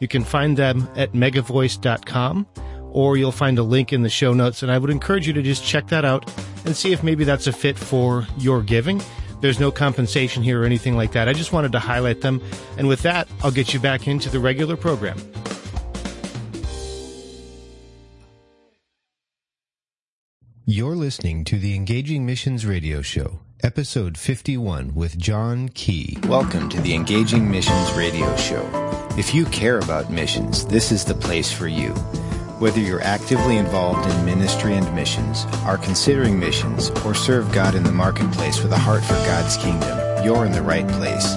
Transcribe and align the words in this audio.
You 0.00 0.08
can 0.08 0.24
find 0.24 0.56
them 0.56 0.88
at 0.96 1.12
megavoice.com 1.12 2.46
or 2.92 3.16
you'll 3.16 3.30
find 3.30 3.58
a 3.58 3.62
link 3.62 3.92
in 3.92 4.02
the 4.02 4.08
show 4.08 4.32
notes. 4.32 4.62
And 4.62 4.72
I 4.72 4.78
would 4.78 4.90
encourage 4.90 5.26
you 5.26 5.32
to 5.34 5.42
just 5.42 5.64
check 5.64 5.86
that 5.88 6.04
out 6.04 6.28
and 6.64 6.74
see 6.74 6.92
if 6.92 7.04
maybe 7.04 7.22
that's 7.24 7.46
a 7.46 7.52
fit 7.52 7.78
for 7.78 8.26
your 8.38 8.62
giving. 8.62 9.00
There's 9.40 9.60
no 9.60 9.70
compensation 9.70 10.42
here 10.42 10.62
or 10.62 10.64
anything 10.64 10.96
like 10.96 11.12
that. 11.12 11.28
I 11.28 11.32
just 11.32 11.52
wanted 11.52 11.72
to 11.72 11.78
highlight 11.78 12.20
them. 12.20 12.42
And 12.76 12.88
with 12.88 13.02
that, 13.02 13.28
I'll 13.42 13.50
get 13.50 13.72
you 13.72 13.80
back 13.80 14.08
into 14.08 14.28
the 14.28 14.40
regular 14.40 14.76
program. 14.76 15.18
You're 20.66 20.94
listening 20.94 21.44
to 21.46 21.58
the 21.58 21.74
Engaging 21.74 22.24
Missions 22.24 22.64
Radio 22.64 23.02
Show, 23.02 23.40
episode 23.62 24.16
51 24.16 24.94
with 24.94 25.18
John 25.18 25.68
Key. 25.70 26.18
Welcome 26.28 26.68
to 26.68 26.80
the 26.80 26.94
Engaging 26.94 27.50
Missions 27.50 27.92
Radio 27.94 28.36
Show. 28.36 28.99
If 29.18 29.34
you 29.34 29.44
care 29.46 29.80
about 29.80 30.08
missions, 30.08 30.64
this 30.66 30.92
is 30.92 31.04
the 31.04 31.16
place 31.16 31.50
for 31.50 31.66
you. 31.66 31.90
Whether 32.60 32.78
you're 32.78 33.02
actively 33.02 33.56
involved 33.56 34.08
in 34.08 34.24
ministry 34.24 34.74
and 34.74 34.94
missions, 34.94 35.46
are 35.64 35.76
considering 35.76 36.38
missions, 36.38 36.90
or 37.04 37.12
serve 37.14 37.50
God 37.50 37.74
in 37.74 37.82
the 37.82 37.90
marketplace 37.90 38.62
with 38.62 38.70
a 38.72 38.78
heart 38.78 39.02
for 39.02 39.14
God's 39.14 39.56
kingdom, 39.56 40.24
you're 40.24 40.46
in 40.46 40.52
the 40.52 40.62
right 40.62 40.86
place. 40.86 41.34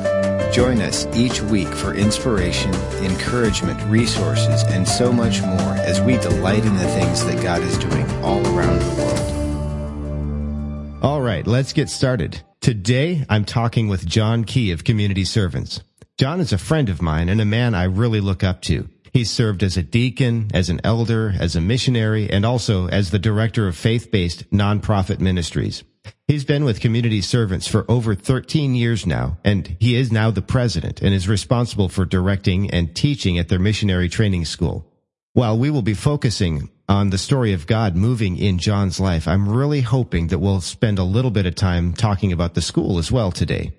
Join 0.56 0.82
us 0.82 1.08
each 1.16 1.42
week 1.42 1.68
for 1.68 1.96
inspiration, 1.96 2.72
encouragement, 3.04 3.82
resources, 3.90 4.62
and 4.66 4.88
so 4.88 5.12
much 5.12 5.42
more 5.42 5.74
as 5.78 6.00
we 6.00 6.18
delight 6.18 6.64
in 6.66 6.76
the 6.76 6.88
things 6.90 7.26
that 7.26 7.42
God 7.42 7.64
is 7.64 7.76
doing 7.80 8.08
all 8.24 8.46
around 8.56 8.80
the 8.80 8.96
world. 9.02 9.20
All 11.04 11.22
right, 11.22 11.48
let's 11.48 11.74
get 11.74 11.90
started. 11.90 12.40
Today, 12.62 13.26
I'm 13.30 13.46
talking 13.46 13.88
with 13.88 14.06
John 14.06 14.44
Key 14.44 14.72
of 14.72 14.84
Community 14.84 15.26
Servants. 15.26 15.82
John 16.24 16.40
is 16.40 16.54
a 16.54 16.58
friend 16.58 16.88
of 16.88 17.02
mine 17.02 17.28
and 17.28 17.42
a 17.42 17.46
man 17.46 17.76
I 17.76 17.84
really 17.84 18.22
look 18.22 18.46
up 18.46 18.62
to. 18.62 18.88
He's 19.12 19.30
served 19.30 19.62
as 19.62 19.76
a 19.76 19.84
deacon, 19.84 20.50
as 20.54 20.70
an 20.70 20.80
elder, 20.82 21.34
as 21.38 21.58
a 21.58 21.60
missionary, 21.60 22.30
and 22.30 22.46
also 22.46 22.88
as 22.88 23.12
the 23.12 23.20
director 23.20 23.68
of 23.68 23.76
faith-based 23.76 24.50
nonprofit 24.50 25.20
ministries. 25.20 25.84
He's 26.26 26.46
been 26.46 26.64
with 26.64 26.80
community 26.80 27.20
servants 27.20 27.68
for 27.68 27.84
over 27.90 28.16
13 28.16 28.74
years 28.74 29.06
now, 29.06 29.38
and 29.44 29.76
he 29.82 29.98
is 29.98 30.14
now 30.14 30.32
the 30.32 30.42
president 30.42 31.02
and 31.02 31.14
is 31.14 31.28
responsible 31.28 31.90
for 31.90 32.06
directing 32.06 32.72
and 32.72 32.96
teaching 32.96 33.38
at 33.38 33.50
their 33.50 33.60
missionary 33.60 34.08
training 34.08 34.46
school. 34.46 34.90
While 35.34 35.60
we 35.60 35.70
will 35.70 35.82
be 35.82 35.94
focusing 35.94 36.70
on 36.88 37.10
the 37.10 37.18
story 37.18 37.52
of 37.52 37.68
God 37.68 37.98
moving 37.98 38.38
in 38.38 38.60
John's 38.60 38.98
life, 38.98 39.28
I'm 39.28 39.50
really 39.50 39.82
hoping 39.82 40.28
that 40.28 40.40
we'll 40.40 40.62
spend 40.62 41.00
a 41.00 41.04
little 41.04 41.32
bit 41.32 41.46
of 41.46 41.56
time 41.56 41.92
talking 41.92 42.32
about 42.32 42.54
the 42.54 42.62
school 42.62 42.98
as 42.98 43.12
well 43.12 43.34
today. 43.34 43.74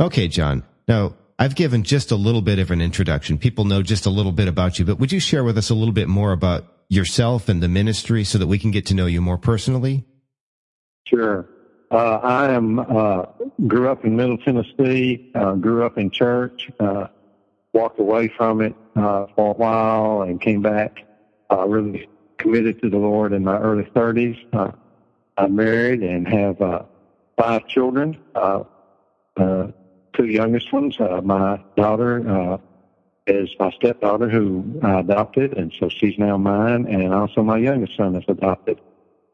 Okay, 0.00 0.26
John. 0.26 0.62
Now, 0.88 1.16
I've 1.38 1.54
given 1.54 1.82
just 1.82 2.10
a 2.10 2.16
little 2.16 2.40
bit 2.40 2.58
of 2.58 2.70
an 2.70 2.80
introduction. 2.80 3.36
People 3.36 3.66
know 3.66 3.82
just 3.82 4.06
a 4.06 4.10
little 4.10 4.32
bit 4.32 4.48
about 4.48 4.78
you, 4.78 4.86
but 4.86 4.98
would 4.98 5.12
you 5.12 5.20
share 5.20 5.44
with 5.44 5.58
us 5.58 5.68
a 5.68 5.74
little 5.74 5.92
bit 5.92 6.08
more 6.08 6.32
about 6.32 6.64
yourself 6.88 7.48
and 7.48 7.62
the 7.62 7.68
ministry 7.68 8.24
so 8.24 8.38
that 8.38 8.46
we 8.46 8.58
can 8.58 8.70
get 8.70 8.86
to 8.86 8.94
know 8.94 9.04
you 9.06 9.20
more 9.20 9.36
personally? 9.36 10.04
Sure. 11.06 11.46
Uh, 11.90 12.18
I 12.22 12.52
am 12.52 12.78
uh, 12.78 13.26
grew 13.66 13.88
up 13.88 14.04
in 14.04 14.16
Middle 14.16 14.38
Tennessee. 14.38 15.30
Uh, 15.34 15.54
grew 15.54 15.84
up 15.84 15.98
in 15.98 16.10
church. 16.10 16.70
Uh, 16.80 17.08
walked 17.74 18.00
away 18.00 18.28
from 18.28 18.62
it 18.62 18.74
uh, 18.96 19.26
for 19.36 19.50
a 19.50 19.54
while 19.54 20.22
and 20.22 20.40
came 20.40 20.62
back. 20.62 21.00
Uh, 21.50 21.66
really 21.68 22.08
committed 22.38 22.80
to 22.80 22.88
the 22.88 22.96
Lord 22.96 23.34
in 23.34 23.44
my 23.44 23.58
early 23.58 23.84
30s. 23.94 24.74
I'm 25.36 25.54
married 25.54 26.02
and 26.02 26.26
have 26.26 26.86
five 27.36 27.68
children. 27.68 28.16
Two 30.16 30.26
youngest 30.26 30.72
ones. 30.72 30.98
my 31.22 31.62
daughter 31.76 32.58
is 33.26 33.50
my 33.58 33.70
stepdaughter 33.72 34.28
who 34.28 34.80
I 34.82 35.00
adopted, 35.00 35.54
and 35.58 35.72
so 35.78 35.88
she's 35.88 36.18
now 36.18 36.36
mine. 36.36 36.86
And 36.86 37.12
also 37.12 37.42
my 37.42 37.58
youngest 37.58 37.96
son 37.96 38.14
is 38.16 38.24
adopted. 38.28 38.80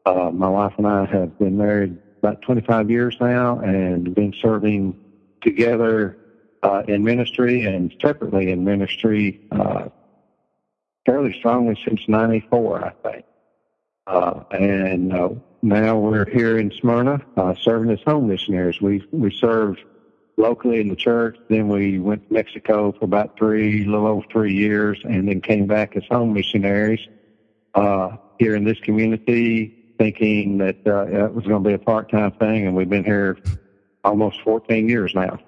my 0.05 0.49
wife 0.49 0.73
and 0.77 0.87
I 0.87 1.05
have 1.05 1.37
been 1.39 1.57
married 1.57 1.97
about 2.23 2.41
25 2.41 2.89
years 2.89 3.17
now 3.19 3.59
and 3.59 4.15
been 4.15 4.33
serving 4.41 4.97
together 5.41 6.17
uh, 6.63 6.81
in 6.87 7.03
ministry 7.03 7.65
and 7.65 7.93
separately 8.01 8.49
in 8.49 8.63
ministry 8.63 9.41
uh, 9.51 9.89
fairly 11.05 11.33
strongly 11.37 11.77
since 11.85 12.01
94, 12.07 12.85
I 12.85 13.11
think. 13.11 13.25
Uh, 14.07 14.43
and 14.51 15.13
uh, 15.13 15.29
now 15.61 15.97
we're 15.97 16.29
here 16.29 16.57
in 16.57 16.71
Smyrna 16.71 17.21
uh, 17.35 17.55
serving 17.61 17.91
as 17.91 17.99
home 18.05 18.27
missionaries. 18.27 18.81
We, 18.81 19.05
we 19.11 19.29
served 19.31 19.83
locally 20.37 20.79
in 20.79 20.87
the 20.89 20.95
church. 20.95 21.37
Then 21.49 21.67
we 21.67 21.99
went 21.99 22.27
to 22.27 22.33
Mexico 22.33 22.91
for 22.91 23.05
about 23.05 23.37
three, 23.37 23.83
a 23.83 23.89
little 23.89 24.07
over 24.07 24.25
three 24.31 24.53
years, 24.53 24.99
and 25.03 25.27
then 25.27 25.41
came 25.41 25.67
back 25.67 25.95
as 25.95 26.03
home 26.09 26.33
missionaries 26.33 26.99
uh, 27.75 28.17
here 28.39 28.55
in 28.55 28.63
this 28.63 28.79
community 28.79 29.79
thinking 29.97 30.57
that 30.57 30.77
uh, 30.85 31.25
it 31.25 31.33
was 31.33 31.45
going 31.45 31.63
to 31.63 31.69
be 31.69 31.73
a 31.73 31.79
part-time 31.79 32.31
thing, 32.33 32.65
and 32.67 32.75
we've 32.75 32.89
been 32.89 33.03
here 33.03 33.37
almost 34.03 34.41
14 34.41 34.89
years 34.89 35.13
now. 35.15 35.39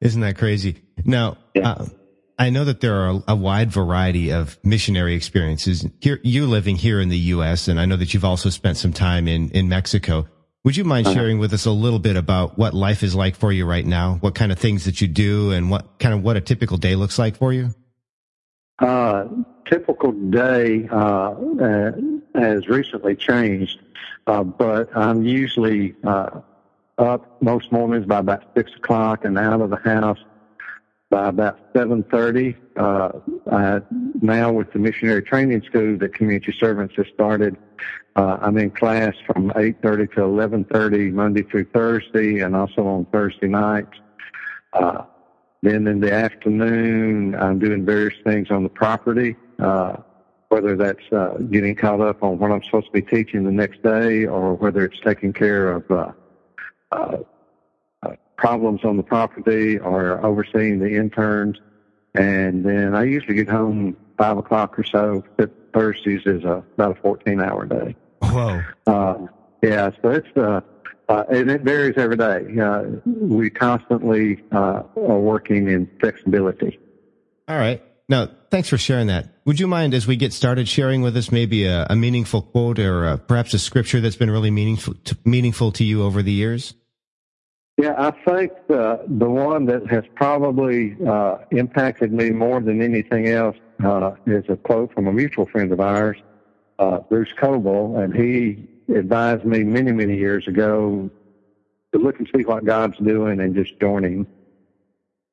Isn't 0.00 0.20
that 0.22 0.36
crazy? 0.36 0.82
Now, 1.04 1.36
yeah. 1.54 1.70
uh, 1.70 1.86
I 2.38 2.50
know 2.50 2.64
that 2.64 2.80
there 2.80 2.96
are 2.96 3.22
a 3.28 3.36
wide 3.36 3.70
variety 3.70 4.32
of 4.32 4.58
missionary 4.64 5.14
experiences. 5.14 5.86
Here, 6.00 6.18
you're 6.24 6.46
living 6.46 6.76
here 6.76 7.00
in 7.00 7.08
the 7.08 7.18
U.S., 7.18 7.68
and 7.68 7.78
I 7.78 7.84
know 7.84 7.96
that 7.96 8.12
you've 8.12 8.24
also 8.24 8.50
spent 8.50 8.78
some 8.78 8.92
time 8.92 9.28
in 9.28 9.50
in 9.50 9.68
Mexico. 9.68 10.26
Would 10.64 10.76
you 10.76 10.84
mind 10.84 11.08
uh-huh. 11.08 11.16
sharing 11.16 11.38
with 11.40 11.52
us 11.52 11.66
a 11.66 11.72
little 11.72 11.98
bit 11.98 12.14
about 12.16 12.56
what 12.56 12.72
life 12.72 13.02
is 13.02 13.16
like 13.16 13.34
for 13.34 13.50
you 13.50 13.66
right 13.66 13.84
now? 13.84 14.18
What 14.20 14.36
kind 14.36 14.52
of 14.52 14.58
things 14.58 14.84
that 14.84 15.00
you 15.00 15.08
do, 15.08 15.50
and 15.50 15.70
what 15.70 15.98
kind 15.98 16.14
of 16.14 16.22
what 16.22 16.36
a 16.36 16.40
typical 16.40 16.76
day 16.76 16.94
looks 16.94 17.18
like 17.18 17.36
for 17.36 17.52
you? 17.52 17.74
Uh, 18.78 19.26
typical 19.68 20.12
day 20.12 20.88
uh, 20.90 21.34
has 22.36 22.68
recently 22.68 23.16
changed, 23.16 23.80
uh, 24.28 24.44
but 24.44 24.96
I'm 24.96 25.24
usually 25.24 25.96
uh, 26.04 26.40
up 26.96 27.42
most 27.42 27.72
mornings 27.72 28.06
by 28.06 28.18
about 28.18 28.44
six 28.56 28.70
o'clock 28.76 29.24
and 29.24 29.36
out 29.36 29.60
of 29.60 29.70
the 29.70 29.76
house 29.76 30.18
by 31.10 31.28
about 31.28 31.58
seven 31.72 32.04
thirty. 32.04 32.56
Uh, 32.76 33.10
now 34.22 34.52
with 34.52 34.72
the 34.72 34.78
missionary 34.78 35.22
training 35.22 35.62
school 35.62 35.98
that 35.98 36.14
community 36.14 36.54
servants 36.58 36.94
has 36.96 37.06
started, 37.12 37.56
uh, 38.16 38.38
I'm 38.40 38.58
in 38.58 38.70
class 38.70 39.14
from 39.26 39.52
eight 39.56 39.80
thirty 39.82 40.06
to 40.14 40.22
eleven 40.22 40.64
thirty 40.64 41.10
Monday 41.10 41.42
through 41.42 41.66
Thursday, 41.72 42.40
and 42.40 42.54
also 42.54 42.86
on 42.86 43.06
Thursday 43.06 43.48
nights. 43.48 43.98
Uh, 44.72 45.04
then 45.62 45.86
in 45.86 46.00
the 46.00 46.12
afternoon, 46.12 47.34
I'm 47.36 47.58
doing 47.58 47.86
various 47.86 48.18
things 48.24 48.50
on 48.50 48.64
the 48.64 48.68
property, 48.68 49.36
uh, 49.60 49.96
whether 50.48 50.76
that's 50.76 51.12
uh, 51.12 51.36
getting 51.50 51.76
caught 51.76 52.00
up 52.00 52.22
on 52.22 52.38
what 52.38 52.50
I'm 52.50 52.62
supposed 52.64 52.86
to 52.86 52.92
be 52.92 53.02
teaching 53.02 53.44
the 53.44 53.52
next 53.52 53.82
day 53.82 54.26
or 54.26 54.54
whether 54.54 54.84
it's 54.84 54.98
taking 55.04 55.32
care 55.32 55.72
of 55.72 55.90
uh, 55.90 56.12
uh, 56.90 57.16
uh 58.02 58.12
problems 58.36 58.80
on 58.84 58.96
the 58.96 59.04
property 59.04 59.78
or 59.78 60.24
overseeing 60.26 60.80
the 60.80 60.96
interns. 60.96 61.58
And 62.14 62.64
then 62.64 62.94
I 62.94 63.04
usually 63.04 63.36
get 63.36 63.48
home 63.48 63.96
five 64.18 64.36
o'clock 64.36 64.78
or 64.78 64.84
so. 64.84 65.24
Thursdays 65.72 66.20
is 66.26 66.44
a, 66.44 66.62
about 66.74 66.98
a 66.98 67.00
14 67.00 67.40
hour 67.40 67.64
day. 67.64 67.96
Whoa. 68.22 68.62
Uh, 68.86 69.26
yeah, 69.62 69.90
so 70.00 70.10
it's, 70.10 70.36
uh, 70.36 70.60
uh, 71.08 71.24
and 71.30 71.50
it 71.50 71.62
varies 71.62 71.94
every 71.96 72.16
day. 72.16 72.58
Uh, 72.58 72.84
we 73.04 73.50
constantly 73.50 74.42
uh, 74.52 74.82
are 74.96 75.18
working 75.18 75.68
in 75.68 75.90
flexibility. 76.00 76.78
All 77.48 77.58
right. 77.58 77.82
Now, 78.08 78.28
thanks 78.50 78.68
for 78.68 78.78
sharing 78.78 79.06
that. 79.08 79.28
Would 79.44 79.58
you 79.58 79.66
mind, 79.66 79.94
as 79.94 80.06
we 80.06 80.16
get 80.16 80.32
started, 80.32 80.68
sharing 80.68 81.02
with 81.02 81.16
us 81.16 81.32
maybe 81.32 81.64
a, 81.64 81.86
a 81.88 81.96
meaningful 81.96 82.42
quote 82.42 82.78
or 82.78 83.06
a, 83.06 83.12
uh, 83.12 83.16
perhaps 83.16 83.54
a 83.54 83.58
scripture 83.58 84.00
that's 84.00 84.16
been 84.16 84.30
really 84.30 84.50
meaningful 84.50 84.94
to, 85.04 85.16
meaningful 85.24 85.72
to 85.72 85.84
you 85.84 86.02
over 86.02 86.22
the 86.22 86.32
years? 86.32 86.74
Yeah, 87.78 87.94
I 87.96 88.10
think 88.10 88.52
the 88.68 89.02
the 89.08 89.28
one 89.28 89.64
that 89.66 89.90
has 89.90 90.04
probably 90.14 90.94
uh, 91.06 91.38
impacted 91.50 92.12
me 92.12 92.30
more 92.30 92.60
than 92.60 92.82
anything 92.82 93.28
else 93.28 93.56
uh, 93.82 94.12
is 94.26 94.44
a 94.48 94.56
quote 94.56 94.92
from 94.92 95.06
a 95.06 95.12
mutual 95.12 95.46
friend 95.46 95.72
of 95.72 95.80
ours, 95.80 96.18
uh, 96.78 96.98
Bruce 96.98 97.32
Coble, 97.38 97.98
and 97.98 98.14
he 98.14 98.68
advised 98.94 99.44
me 99.44 99.64
many, 99.64 99.92
many 99.92 100.16
years 100.16 100.46
ago 100.46 101.10
to 101.92 101.98
look 101.98 102.18
and 102.18 102.28
see 102.34 102.44
what 102.44 102.64
God's 102.64 102.96
doing 102.98 103.40
and 103.40 103.54
just 103.54 103.78
join 103.80 104.04
Him. 104.04 104.26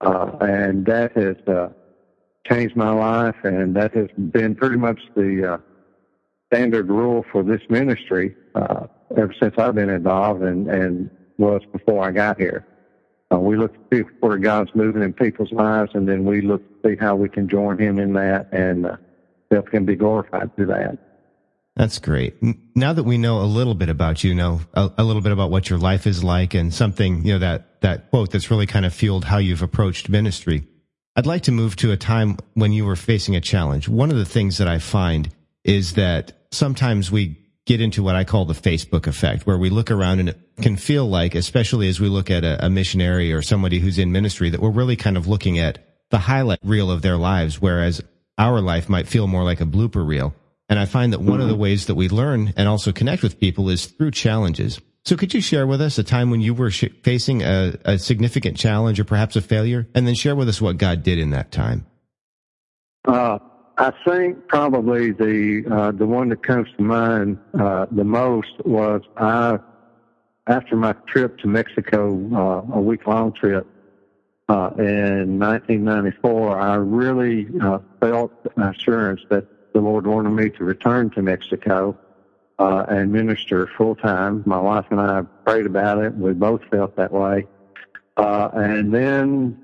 Uh, 0.02 0.32
and 0.42 0.86
that 0.86 1.12
has 1.14 1.36
uh, 1.48 1.70
changed 2.48 2.76
my 2.76 2.92
life, 2.92 3.36
and 3.44 3.76
that 3.76 3.94
has 3.94 4.08
been 4.32 4.56
pretty 4.56 4.78
much 4.78 5.00
the 5.16 5.54
uh, 5.54 5.58
standard 6.52 6.90
rule 6.90 7.26
for 7.32 7.44
this 7.44 7.62
ministry 7.70 8.36
uh, 8.56 8.88
ever 9.18 9.34
since 9.40 9.56
I've 9.58 9.76
been 9.76 9.90
involved, 9.90 10.44
and 10.44 10.68
and 10.70 11.10
was 11.38 11.62
before 11.72 12.04
I 12.04 12.12
got 12.12 12.40
here. 12.40 12.66
Uh, 13.32 13.40
we 13.40 13.56
look 13.56 13.74
to 13.74 13.98
see 13.98 14.10
where 14.20 14.38
God's 14.38 14.72
moving 14.74 15.04
in 15.04 15.14
people's 15.14 15.52
lives, 15.52 15.92
and 15.94 16.08
then 16.08 16.26
we 16.26 16.42
look 16.42 16.62
to 16.82 16.90
see 16.90 16.96
how 16.96 17.16
we 17.16 17.30
can 17.30 17.48
join 17.48 17.78
Him 17.78 18.00
in 18.00 18.14
that, 18.14 18.52
and 18.52 18.86
uh, 18.86 18.98
help 19.52 19.74
Him 19.74 19.86
be 19.86 19.96
glorified 19.96 20.56
through 20.56 20.68
that. 20.68 21.09
That's 21.80 21.98
great. 21.98 22.36
Now 22.76 22.92
that 22.92 23.06
we 23.06 23.18
know 23.18 23.40
a 23.40 23.48
little 23.48 23.74
bit 23.74 23.88
about 23.88 24.22
you, 24.22 24.36
know 24.36 24.60
a, 24.74 24.92
a, 24.98 25.04
little 25.06 25.22
bit 25.22 25.32
about 25.32 25.50
what 25.50 25.70
your 25.70 25.80
life 25.80 26.06
is 26.06 26.22
like, 26.22 26.54
and 26.54 26.74
something 26.74 27.26
you 27.26 27.32
know 27.32 27.40
that 27.40 27.80
that 27.80 28.10
quote 28.10 28.32
that's 28.32 28.52
really 28.52 28.66
kind 28.66 28.86
of 28.86 28.94
fueled 28.94 29.24
how 29.24 29.38
you've 29.38 29.62
approached 29.62 30.10
ministry. 30.10 30.68
I'd 31.16 31.26
like 31.26 31.44
to 31.44 31.54
move 31.54 31.78
to 31.78 31.94
a 31.94 31.98
time 31.98 32.38
when 32.54 32.74
you 32.74 32.84
were 32.84 32.98
facing 32.98 33.34
a 33.38 33.40
challenge. 33.40 33.88
One 33.88 34.12
of 34.12 34.18
the 34.18 34.26
things 34.26 34.58
that 34.58 34.68
I 34.68 34.80
find 34.80 35.30
is 35.64 35.94
that 35.94 36.34
sometimes 36.52 37.14
we 37.14 37.38
get 37.66 37.80
into 37.80 38.04
what 38.04 38.16
I 38.16 38.26
call 38.26 38.44
the 38.44 38.54
Facebook 38.54 39.08
effect, 39.08 39.48
where 39.48 39.58
we 39.58 39.70
look 39.70 39.90
around 39.90 40.20
and 40.20 40.28
it 40.28 40.40
can 40.62 40.76
feel 40.76 41.08
like, 41.08 41.34
especially 41.34 41.88
as 41.88 42.02
we 42.02 42.10
look 42.10 42.30
at 42.30 42.44
a, 42.44 42.66
a 42.66 42.70
missionary 42.70 43.32
or 43.32 43.42
somebody 43.42 43.80
who's 43.80 43.98
in 43.98 44.12
ministry, 44.12 44.50
that 44.50 44.60
we're 44.60 44.70
really 44.70 44.98
kind 44.98 45.16
of 45.16 45.28
looking 45.28 45.58
at 45.58 45.80
the 46.10 46.20
highlight 46.20 46.60
reel 46.62 46.92
of 46.92 47.04
their 47.04 47.16
lives, 47.16 47.62
whereas 47.62 48.02
our 48.38 48.60
life 48.60 48.90
might 48.90 49.08
feel 49.08 49.28
more 49.28 49.46
like 49.46 49.62
a 49.62 49.66
blooper 49.66 50.06
reel. 50.06 50.36
And 50.70 50.78
I 50.78 50.86
find 50.86 51.12
that 51.14 51.22
one 51.22 51.42
of 51.42 51.48
the 51.48 51.54
mm-hmm. 51.54 51.64
ways 51.64 51.88
that 51.88 51.96
we 51.96 52.10
learn 52.10 52.54
and 52.56 52.68
also 52.68 52.92
connect 52.92 53.24
with 53.24 53.40
people 53.40 53.70
is 53.70 53.88
through 53.88 54.12
challenges. 54.12 54.80
So 55.04 55.18
could 55.18 55.34
you 55.34 55.42
share 55.42 55.66
with 55.66 55.82
us 55.82 55.98
a 55.98 56.04
time 56.04 56.30
when 56.30 56.42
you 56.42 56.54
were 56.54 56.70
sh- 56.70 56.86
facing 57.04 57.42
a, 57.42 57.74
a 57.86 57.98
significant 57.98 58.58
challenge 58.58 59.00
or 59.00 59.04
perhaps 59.04 59.36
a 59.36 59.42
failure 59.42 59.88
and 59.96 60.06
then 60.06 60.14
share 60.14 60.36
with 60.36 60.48
us 60.48 60.62
what 60.62 60.78
God 60.78 61.02
did 61.02 61.18
in 61.18 61.32
that 61.32 61.52
time? 61.52 61.88
Uh, 63.06 63.40
I 63.78 63.92
think 64.06 64.48
probably 64.48 65.12
the 65.12 65.64
uh, 65.72 65.92
the 65.92 66.06
one 66.06 66.30
that 66.30 66.44
comes 66.44 66.68
to 66.78 66.84
mind 66.84 67.40
uh, 67.58 67.86
the 67.92 68.04
most 68.04 68.50
was 68.66 69.02
I 69.16 69.58
after 70.48 70.76
my 70.76 70.94
trip 71.08 71.38
to 71.40 71.48
Mexico, 71.48 72.10
uh, 72.36 72.76
a 72.76 72.82
week 72.82 73.08
long 73.08 73.32
trip 73.32 73.66
uh, 74.50 74.72
in 74.78 75.40
1994. 75.40 76.60
I 76.60 76.76
really 76.76 77.48
uh, 77.62 77.80
felt 78.02 78.34
assurance 78.58 79.22
that 79.30 79.48
the 79.74 79.82
Lord 79.82 80.08
wanted 80.08 80.32
me 80.32 80.50
to 80.52 80.64
return 80.64 81.10
to 81.12 81.22
Mexico 81.22 81.98
uh, 82.58 82.86
and 82.88 83.12
minister 83.12 83.68
full 83.78 83.96
time. 83.96 84.44
My 84.46 84.60
wife 84.60 84.86
and 84.90 85.00
I 85.00 85.24
prayed 85.46 85.66
about 85.66 86.00
it. 86.00 86.16
We 86.16 86.34
both 86.34 86.62
felt 86.70 86.96
that 86.96 87.12
way, 87.12 87.48
and 88.18 88.94
then 88.94 89.58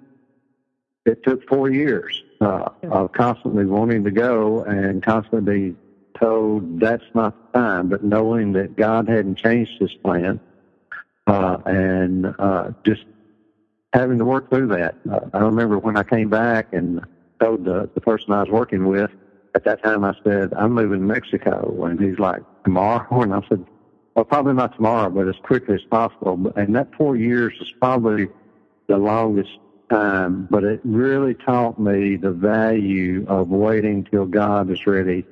it 1.05 1.23
took 1.23 1.47
four 1.47 1.69
years 1.69 2.23
uh, 2.41 2.69
of 2.83 3.11
constantly 3.11 3.65
wanting 3.65 4.03
to 4.03 4.11
go 4.11 4.63
and 4.63 5.03
constantly 5.03 5.53
being 5.53 5.77
told 6.19 6.79
that's 6.79 7.03
not 7.13 7.33
the 7.53 7.59
time, 7.59 7.89
but 7.89 8.03
knowing 8.03 8.53
that 8.53 8.75
God 8.75 9.07
hadn't 9.07 9.35
changed 9.35 9.73
his 9.79 9.93
plan, 10.03 10.39
uh, 11.27 11.57
and, 11.65 12.33
uh, 12.39 12.71
just 12.85 13.03
having 13.93 14.17
to 14.17 14.25
work 14.25 14.49
through 14.49 14.67
that. 14.67 14.95
Uh, 15.09 15.19
I 15.33 15.39
remember 15.39 15.77
when 15.77 15.97
I 15.97 16.03
came 16.03 16.29
back 16.29 16.67
and 16.71 17.01
told 17.41 17.65
the, 17.65 17.89
the 17.93 18.01
person 18.01 18.33
I 18.33 18.41
was 18.41 18.49
working 18.49 18.85
with, 18.87 19.11
at 19.55 19.63
that 19.63 19.81
time 19.81 20.03
I 20.03 20.13
said, 20.23 20.53
I'm 20.53 20.73
moving 20.73 20.99
to 20.99 21.05
Mexico. 21.05 21.85
And 21.85 21.99
he's 21.99 22.19
like, 22.19 22.41
tomorrow? 22.63 23.07
And 23.21 23.33
I 23.33 23.41
said, 23.47 23.65
well, 24.15 24.25
probably 24.25 24.53
not 24.53 24.75
tomorrow, 24.75 25.09
but 25.09 25.27
as 25.27 25.35
quickly 25.43 25.75
as 25.75 25.81
possible. 25.89 26.51
And 26.55 26.75
that 26.75 26.93
four 26.95 27.15
years 27.15 27.53
is 27.59 27.71
probably 27.79 28.27
the 28.87 28.97
longest 28.97 29.49
time, 29.89 30.47
but 30.49 30.63
it 30.63 30.81
really 30.83 31.33
taught 31.33 31.79
me 31.79 32.17
the 32.17 32.31
value 32.31 33.25
of 33.27 33.49
waiting 33.49 34.05
till 34.05 34.25
God 34.25 34.69
is 34.71 34.85
ready 34.85 35.23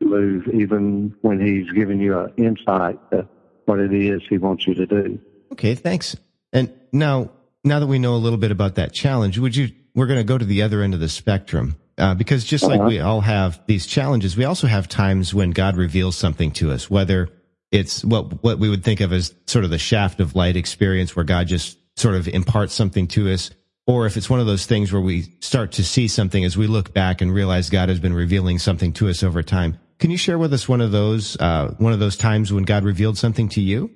to 0.00 0.04
move, 0.04 0.48
even 0.48 1.14
when 1.22 1.40
He's 1.40 1.70
giving 1.72 2.00
you 2.00 2.18
an 2.18 2.32
insight 2.36 2.98
to 3.10 3.28
what 3.64 3.78
it 3.78 3.92
is 3.92 4.22
He 4.28 4.38
wants 4.38 4.66
you 4.66 4.74
to 4.74 4.86
do. 4.86 5.20
Okay, 5.52 5.74
thanks. 5.74 6.16
And 6.52 6.72
now, 6.92 7.30
now 7.64 7.80
that 7.80 7.86
we 7.86 7.98
know 7.98 8.14
a 8.14 8.16
little 8.16 8.38
bit 8.38 8.50
about 8.50 8.76
that 8.76 8.92
challenge, 8.92 9.38
would 9.38 9.56
you? 9.56 9.70
We're 9.94 10.06
going 10.06 10.20
to 10.20 10.24
go 10.24 10.38
to 10.38 10.44
the 10.44 10.62
other 10.62 10.82
end 10.82 10.94
of 10.94 11.00
the 11.00 11.08
spectrum. 11.08 11.76
Uh, 11.98 12.14
because 12.14 12.44
just 12.44 12.64
uh-huh. 12.64 12.78
like 12.78 12.88
we 12.88 13.00
all 13.00 13.20
have 13.20 13.60
these 13.66 13.86
challenges, 13.86 14.36
we 14.36 14.44
also 14.44 14.66
have 14.66 14.88
times 14.88 15.34
when 15.34 15.50
God 15.50 15.76
reveals 15.76 16.16
something 16.16 16.52
to 16.52 16.70
us, 16.70 16.88
whether 16.88 17.28
it's 17.72 18.04
what, 18.04 18.42
what 18.42 18.58
we 18.58 18.68
would 18.70 18.84
think 18.84 19.00
of 19.00 19.12
as 19.12 19.34
sort 19.46 19.64
of 19.64 19.70
the 19.70 19.78
shaft 19.78 20.20
of 20.20 20.34
light 20.34 20.56
experience 20.56 21.16
where 21.16 21.24
God 21.24 21.48
just 21.48 21.76
sort 21.98 22.14
of 22.14 22.28
imparts 22.28 22.72
something 22.72 23.08
to 23.08 23.28
us, 23.30 23.50
or 23.86 24.06
if 24.06 24.16
it's 24.16 24.30
one 24.30 24.40
of 24.40 24.46
those 24.46 24.66
things 24.66 24.92
where 24.92 25.02
we 25.02 25.22
start 25.40 25.72
to 25.72 25.84
see 25.84 26.06
something 26.08 26.44
as 26.44 26.56
we 26.56 26.66
look 26.66 26.94
back 26.94 27.20
and 27.20 27.34
realize 27.34 27.68
God 27.68 27.88
has 27.88 27.98
been 27.98 28.14
revealing 28.14 28.58
something 28.58 28.92
to 28.94 29.08
us 29.08 29.22
over 29.22 29.42
time. 29.42 29.78
Can 29.98 30.10
you 30.10 30.16
share 30.16 30.38
with 30.38 30.52
us 30.52 30.68
one 30.68 30.80
of 30.80 30.92
those 30.92 31.36
uh, 31.40 31.74
one 31.78 31.92
of 31.92 31.98
those 31.98 32.16
times 32.16 32.52
when 32.52 32.62
God 32.62 32.84
revealed 32.84 33.18
something 33.18 33.48
to 33.50 33.60
you? 33.60 33.90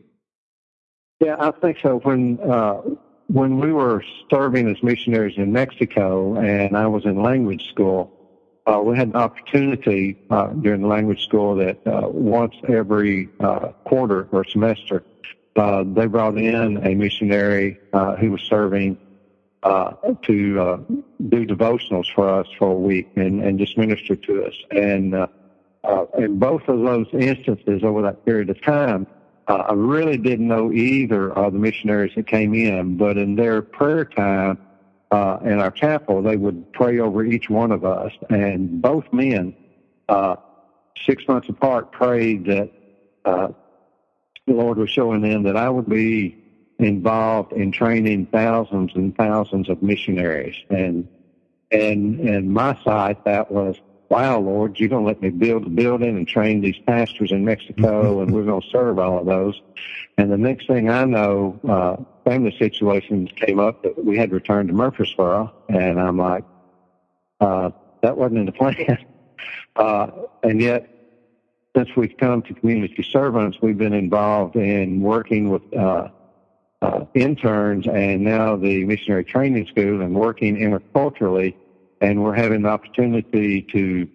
Yeah, 1.21 1.37
I 1.39 1.53
think 1.53 1.79
so. 1.81 2.01
When 2.03 2.41
uh, 2.41 2.81
when 3.29 3.59
we 3.59 3.73
were 3.73 4.05
serving 4.31 4.69
as 4.69 4.83
missionaries 4.83 5.37
in 5.37 5.53
Mexico, 5.53 6.37
and 6.37 6.77
I 6.77 6.87
was 6.87 7.05
in 7.05 7.23
language 7.23 7.69
school, 7.71 8.11
uh, 8.67 8.81
we 8.85 8.97
had 8.97 9.09
an 9.09 9.17
opportunity 9.17 10.19
uh, 10.31 10.49
during 10.49 10.83
the 10.83 10.89
language 10.89 11.25
school 11.25 11.57
that 11.57 11.85
uh, 11.87 12.09
once 12.09 12.55
every 12.69 13.29
uh, 13.41 13.69
quarter 13.85 14.29
or 14.33 14.45
semester, 14.45 15.03
they 15.55 16.07
brought 16.07 16.39
in 16.39 16.79
a 16.87 16.95
missionary 16.95 17.79
who 18.21 18.31
was 18.31 18.41
serving 18.43 18.99
uh, 19.63 19.93
to 20.23 20.61
uh, 20.61 20.77
do 21.29 21.47
devotionals 21.47 22.13
for 22.15 22.29
us 22.29 22.47
for 22.59 22.73
a 22.73 22.75
week 22.75 23.09
and, 23.17 23.43
and 23.43 23.59
just 23.59 23.79
minister 23.79 24.17
to 24.17 24.45
us. 24.45 24.55
And 24.71 25.15
uh, 25.15 25.29
uh, 25.85 26.07
in 26.19 26.39
both 26.39 26.63
of 26.69 26.81
those 26.81 27.07
instances 27.13 27.83
over 27.85 28.03
that 28.03 28.25
period 28.25 28.51
of 28.51 28.61
time, 28.63 29.07
uh, 29.53 29.67
I 29.69 29.73
really 29.75 30.17
didn't 30.17 30.49
know 30.49 30.73
either 30.73 31.31
of 31.31 31.53
the 31.53 31.59
missionaries 31.59 32.15
that 32.17 32.27
came 32.27 32.55
in, 32.55 32.97
but 32.97 33.19
in 33.19 33.37
their 33.37 33.61
prayer 33.61 34.07
time 34.07 34.57
uh, 35.11 35.37
in 35.45 35.59
our 35.59 35.71
chapel, 35.71 36.23
they 36.23 36.39
would 36.39 36.73
pray 36.73 36.99
over 37.01 37.23
each 37.23 37.51
one 37.51 37.71
of 37.71 37.85
us. 37.85 38.13
And 38.31 38.81
both 38.81 39.13
men, 39.13 39.55
uh, 40.09 40.37
six 41.05 41.29
months 41.29 41.51
apart, 41.51 41.93
prayed 41.93 42.47
that 42.47 42.71
uh, 43.27 43.49
the 44.47 44.55
Lord 44.55 44.79
was 44.79 44.89
showing 44.89 45.21
them 45.21 45.43
that 45.43 45.59
I 45.59 45.69
would 45.69 45.89
be 45.89 46.39
involved 46.79 47.53
in 47.53 47.73
training 47.73 48.29
thousands 48.33 48.93
and 48.95 49.15
thousands 49.15 49.69
of 49.69 49.83
missionaries. 49.83 50.57
And 50.71 51.07
and 51.71 52.21
and 52.21 52.51
my 52.51 52.83
side 52.83 53.19
that 53.27 53.51
was, 53.51 53.77
wow, 54.13 54.39
Lord, 54.39 54.79
you're 54.79 54.91
gonna 54.91 55.07
let 55.07 55.23
me 55.23 55.31
build 55.31 55.67
a 55.67 55.71
building 55.71 56.19
and 56.19 56.29
train 56.29 56.61
these 56.61 56.79
pastors 56.87 57.33
in 57.33 57.47
Mexico, 57.47 58.21
and 58.23 58.31
we're 58.31 58.45
gonna 58.45 58.61
serve 58.71 58.99
all 58.99 59.19
of 59.19 59.25
those. 59.25 59.59
And 60.19 60.31
the 60.31 60.37
next 60.37 60.67
thing 60.67 60.91
I 60.91 61.07
know, 61.07 61.59
uh, 61.67 61.97
family 62.29 62.55
situations 62.59 63.31
came 63.37 63.59
up 63.59 63.83
that 63.83 64.05
we 64.05 64.19
had 64.19 64.29
to 64.29 64.35
return 64.35 64.67
to 64.67 64.75
Murfreesboro, 64.75 65.51
and 65.71 65.99
I'm 65.99 66.19
like, 66.19 66.45
uh, 67.41 67.71
that 68.03 68.19
wasn't 68.19 68.41
in 68.41 68.47
the 68.47 68.53
plan. 68.53 68.99
uh, 69.77 70.11
and 70.43 70.61
yet, 70.61 70.91
since 71.75 71.89
we've 71.97 72.15
come 72.19 72.43
to 72.43 72.53
community 72.53 73.03
servants, 73.03 73.63
we've 73.63 73.79
been 73.79 73.95
involved 73.95 74.57
in 74.57 75.01
working 75.01 75.49
with 75.49 75.63
uh, 75.75 76.09
uh, 76.83 77.07
interns 77.15 77.87
and 77.87 78.23
now 78.23 78.57
the 78.57 78.85
missionary 78.85 79.25
training 79.25 79.67
school 79.69 80.03
and 80.03 80.15
working 80.15 80.57
interculturally. 80.57 81.55
And 82.03 82.21
we're 82.21 82.35
having 82.35 82.63
the 82.63 82.69
opportunity 82.69 83.63
to 83.73 84.09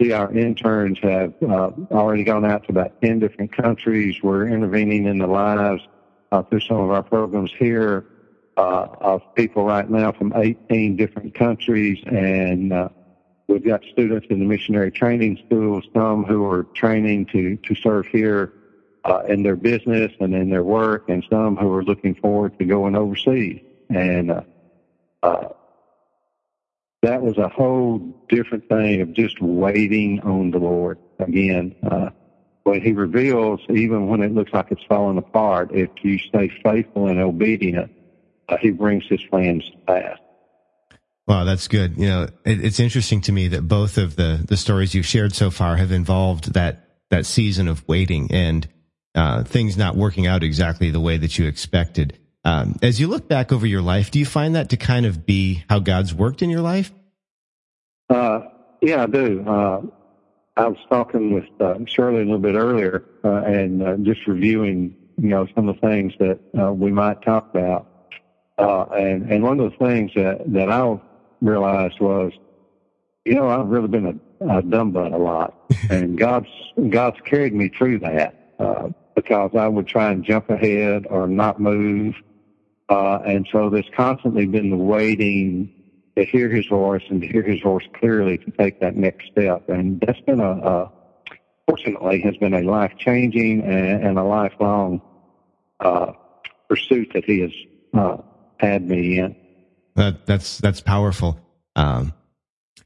see 0.00 0.12
our 0.12 0.32
interns 0.32 0.98
have 1.02 1.34
uh, 1.42 1.70
already 1.92 2.24
gone 2.24 2.46
out 2.46 2.64
to 2.64 2.70
about 2.70 3.02
10 3.02 3.18
different 3.18 3.54
countries. 3.54 4.16
We're 4.22 4.48
intervening 4.48 5.04
in 5.04 5.18
the 5.18 5.26
lives 5.26 5.82
uh, 6.32 6.42
through 6.44 6.60
some 6.60 6.78
of 6.78 6.90
our 6.90 7.02
programs 7.02 7.52
here 7.58 8.06
uh, 8.56 8.86
of 8.98 9.22
people 9.34 9.66
right 9.66 9.88
now 9.88 10.12
from 10.12 10.32
18 10.34 10.96
different 10.96 11.34
countries. 11.34 12.02
And 12.06 12.72
uh, 12.72 12.88
we've 13.46 13.64
got 13.64 13.82
students 13.92 14.26
in 14.30 14.38
the 14.38 14.46
missionary 14.46 14.90
training 14.90 15.38
school, 15.44 15.82
some 15.92 16.24
who 16.24 16.46
are 16.46 16.62
training 16.74 17.26
to, 17.26 17.56
to 17.56 17.74
serve 17.74 18.06
here 18.06 18.54
uh, 19.04 19.20
in 19.28 19.42
their 19.42 19.56
business 19.56 20.10
and 20.18 20.34
in 20.34 20.48
their 20.48 20.64
work, 20.64 21.10
and 21.10 21.22
some 21.28 21.56
who 21.56 21.70
are 21.74 21.84
looking 21.84 22.14
forward 22.14 22.58
to 22.58 22.64
going 22.64 22.96
overseas. 22.96 23.60
And 23.90 24.42
uh, 25.22 25.48
that 27.04 27.22
was 27.22 27.36
a 27.36 27.48
whole 27.48 27.98
different 28.28 28.68
thing 28.68 29.02
of 29.02 29.12
just 29.12 29.40
waiting 29.40 30.20
on 30.20 30.50
the 30.50 30.58
Lord 30.58 30.98
again. 31.18 31.74
Uh, 31.82 32.10
when 32.62 32.80
He 32.80 32.92
reveals, 32.92 33.60
even 33.68 34.08
when 34.08 34.22
it 34.22 34.32
looks 34.32 34.52
like 34.52 34.70
it's 34.70 34.82
falling 34.88 35.18
apart, 35.18 35.70
if 35.72 35.90
you 36.02 36.18
stay 36.18 36.50
faithful 36.62 37.08
and 37.08 37.20
obedient, 37.20 37.92
uh, 38.48 38.56
He 38.56 38.70
brings 38.70 39.06
His 39.06 39.22
plans 39.24 39.68
to 39.70 39.76
pass. 39.86 40.18
Wow, 41.26 41.44
that's 41.44 41.68
good. 41.68 41.96
You 41.98 42.06
know, 42.06 42.22
it, 42.44 42.64
it's 42.64 42.80
interesting 42.80 43.20
to 43.22 43.32
me 43.32 43.48
that 43.48 43.68
both 43.68 43.98
of 43.98 44.16
the 44.16 44.42
the 44.46 44.56
stories 44.56 44.94
you've 44.94 45.06
shared 45.06 45.34
so 45.34 45.50
far 45.50 45.76
have 45.76 45.92
involved 45.92 46.54
that 46.54 46.88
that 47.10 47.26
season 47.26 47.68
of 47.68 47.86
waiting 47.86 48.30
and 48.30 48.66
uh, 49.14 49.44
things 49.44 49.76
not 49.76 49.94
working 49.96 50.26
out 50.26 50.42
exactly 50.42 50.90
the 50.90 51.00
way 51.00 51.18
that 51.18 51.38
you 51.38 51.46
expected. 51.46 52.18
Um, 52.44 52.76
as 52.82 53.00
you 53.00 53.08
look 53.08 53.26
back 53.28 53.52
over 53.52 53.66
your 53.66 53.82
life, 53.82 54.10
do 54.10 54.18
you 54.18 54.26
find 54.26 54.54
that 54.54 54.70
to 54.70 54.76
kind 54.76 55.06
of 55.06 55.24
be 55.24 55.64
how 55.68 55.78
God's 55.78 56.14
worked 56.14 56.42
in 56.42 56.50
your 56.50 56.60
life? 56.60 56.92
Uh, 58.10 58.40
yeah, 58.82 59.04
I 59.04 59.06
do. 59.06 59.44
Uh, 59.46 59.82
I 60.56 60.68
was 60.68 60.78
talking 60.88 61.32
with 61.32 61.44
uh, 61.60 61.78
Shirley 61.86 62.18
a 62.18 62.24
little 62.24 62.38
bit 62.38 62.54
earlier 62.54 63.04
uh, 63.24 63.42
and 63.44 63.82
uh, 63.82 63.96
just 63.96 64.26
reviewing, 64.26 64.94
you 65.16 65.28
know, 65.28 65.46
some 65.54 65.68
of 65.68 65.80
the 65.80 65.88
things 65.88 66.12
that 66.20 66.38
uh, 66.58 66.72
we 66.72 66.92
might 66.92 67.22
talk 67.22 67.48
about. 67.50 67.88
Uh, 68.58 68.84
and, 68.92 69.32
and 69.32 69.42
one 69.42 69.58
of 69.58 69.72
the 69.72 69.78
things 69.78 70.12
that, 70.14 70.42
that 70.52 70.70
I 70.70 71.00
realized 71.40 71.98
was, 71.98 72.32
you 73.24 73.34
know, 73.34 73.48
I've 73.48 73.66
really 73.68 73.88
been 73.88 74.20
a, 74.40 74.58
a 74.58 74.62
dumb 74.62 74.92
butt 74.92 75.12
a 75.12 75.16
lot, 75.16 75.54
and 75.90 76.18
God's 76.18 76.46
God's 76.90 77.16
carried 77.24 77.54
me 77.54 77.70
through 77.70 78.00
that 78.00 78.54
uh, 78.58 78.88
because 79.14 79.52
I 79.58 79.66
would 79.66 79.86
try 79.86 80.10
and 80.10 80.24
jump 80.24 80.50
ahead 80.50 81.06
or 81.08 81.26
not 81.26 81.58
move, 81.58 82.14
uh, 82.88 83.18
and 83.26 83.46
so 83.50 83.70
there's 83.70 83.88
constantly 83.96 84.46
been 84.46 84.70
the 84.70 84.76
waiting 84.76 85.72
to 86.16 86.24
hear 86.24 86.48
His 86.48 86.66
voice 86.66 87.02
and 87.08 87.20
to 87.20 87.26
hear 87.26 87.42
His 87.42 87.60
voice 87.60 87.84
clearly 87.98 88.38
to 88.38 88.50
take 88.52 88.80
that 88.80 88.96
next 88.96 89.26
step, 89.32 89.68
and 89.68 90.00
that's 90.00 90.20
been 90.20 90.40
a, 90.40 90.52
a 90.52 90.92
fortunately 91.66 92.20
has 92.20 92.36
been 92.36 92.54
a 92.54 92.60
life 92.60 92.92
changing 92.98 93.62
and, 93.62 94.04
and, 94.04 94.18
a 94.18 94.22
lifelong 94.22 95.00
uh, 95.80 96.12
pursuit 96.68 97.10
that 97.14 97.24
He 97.24 97.40
has 97.40 97.52
uh, 97.94 98.18
had 98.58 98.86
me 98.86 99.18
in. 99.18 99.34
That, 99.96 100.26
that's 100.26 100.58
that's 100.58 100.80
powerful. 100.80 101.40
Um, 101.76 102.12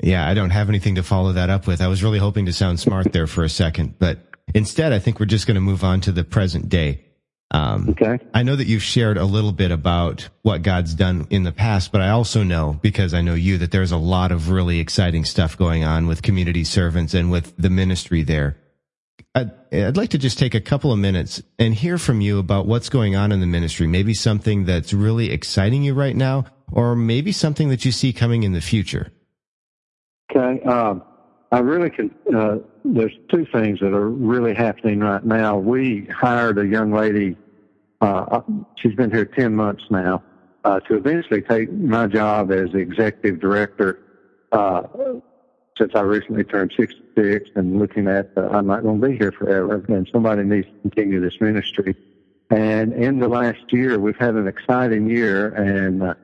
yeah, 0.01 0.29
I 0.29 0.35
don't 0.35 0.51
have 0.51 0.69
anything 0.69 0.95
to 0.95 1.03
follow 1.03 1.33
that 1.33 1.51
up 1.51 1.67
with. 1.67 1.81
I 1.81 1.89
was 1.89 2.05
really 2.05 2.19
hoping 2.19 2.47
to 2.47 2.53
sound 2.53 2.79
smart 2.79 3.13
there 3.13 3.27
for 3.27 3.43
a 3.43 3.49
second, 3.49 3.99
but 3.99 4.21
instead, 4.55 4.93
I 4.93 5.01
think 5.01 5.19
we're 5.19 5.27
just 5.27 5.47
going 5.47 5.57
to 5.57 5.61
move 5.61 5.83
on 5.83 6.01
to 6.03 6.13
the 6.13 6.23
present 6.23 6.69
day. 6.69 7.05
Um, 7.51 7.89
okay. 7.91 8.19
I 8.35 8.43
know 8.43 8.57
that 8.57 8.67
you've 8.67 8.83
shared 8.83 9.17
a 9.17 9.25
little 9.25 9.53
bit 9.53 9.71
about 9.71 10.29
what 10.43 10.63
God's 10.63 10.95
done 10.95 11.27
in 11.31 11.45
the 11.45 11.53
past, 11.53 11.93
but 11.93 12.03
I 12.03 12.11
also 12.11 12.43
know, 12.43 12.79
because 12.83 13.15
I 13.15 13.23
know 13.23 13.35
you, 13.35 13.57
that 13.59 13.71
there's 13.71 13.93
a 13.93 13.97
lot 13.97 14.33
of 14.33 14.51
really 14.51 14.81
exciting 14.81 15.25
stuff 15.25 15.57
going 15.57 15.83
on 15.83 16.07
with 16.07 16.21
community 16.21 16.65
servants 16.65 17.15
and 17.15 17.31
with 17.31 17.55
the 17.57 17.71
ministry 17.71 18.23
there. 18.23 18.59
I'd, 19.35 19.51
I'd 19.73 19.97
like 19.97 20.11
to 20.11 20.19
just 20.19 20.39
take 20.39 20.55
a 20.55 20.61
couple 20.61 20.93
of 20.93 20.99
minutes 20.99 21.43
and 21.59 21.75
hear 21.75 21.97
from 21.97 22.21
you 22.21 22.39
about 22.39 22.67
what's 22.67 22.89
going 22.89 23.17
on 23.17 23.33
in 23.33 23.41
the 23.41 23.47
ministry. 23.47 23.87
Maybe 23.87 24.13
something 24.13 24.65
that's 24.65 24.93
really 24.93 25.31
exciting 25.31 25.83
you 25.83 25.95
right 25.95 26.17
now, 26.17 26.45
or 26.71 26.95
maybe 26.97 27.33
something 27.33 27.71
that 27.71 27.85
you 27.85 27.93
see 27.93 28.13
coming 28.13 28.43
in 28.43 28.53
the 28.53 28.61
future. 28.61 29.11
Okay. 30.31 30.63
Um, 30.65 31.03
I 31.51 31.61
really 31.61 31.91
can. 31.91 32.15
Uh, 32.35 32.59
there's 32.85 33.17
two 33.31 33.47
things 33.47 33.81
that 33.81 33.95
are 33.95 34.09
really 34.11 34.55
happening 34.55 35.01
right 35.01 35.25
now. 35.25 35.57
We 35.59 36.05
hired 36.07 36.59
a 36.59 36.67
young 36.67 36.93
lady. 36.93 37.37
Uh, 38.01 38.43
she's 38.77 38.95
been 38.95 39.11
here 39.11 39.25
ten 39.25 39.55
months 39.55 39.85
now 39.91 40.23
uh, 40.65 40.81
to 40.81 40.97
eventually 40.97 41.43
take 41.43 41.73
my 41.73 42.07
job 42.07 42.53
as 42.53 42.75
executive 42.75 43.41
director. 43.41 44.01
Uh, 44.53 44.83
since 45.79 45.93
I 45.95 46.01
recently 46.01 46.43
turned 46.43 46.73
66 46.77 47.51
and 47.55 47.79
looking 47.79 48.09
at 48.09 48.33
uh, 48.37 48.49
I'm 48.49 48.67
not 48.67 48.83
going 48.83 49.01
to 49.01 49.09
be 49.09 49.17
here 49.17 49.31
forever, 49.31 49.85
and 49.89 50.09
somebody 50.13 50.43
needs 50.43 50.67
to 50.67 50.75
continue 50.83 51.21
this 51.21 51.41
ministry. 51.41 51.95
And 52.51 52.93
in 52.93 53.21
the 53.21 53.29
last 53.29 53.73
year, 53.73 53.99
we've 53.99 54.17
had 54.17 54.35
an 54.35 54.49
exciting 54.49 55.09
year, 55.09 55.49
and 55.55 56.15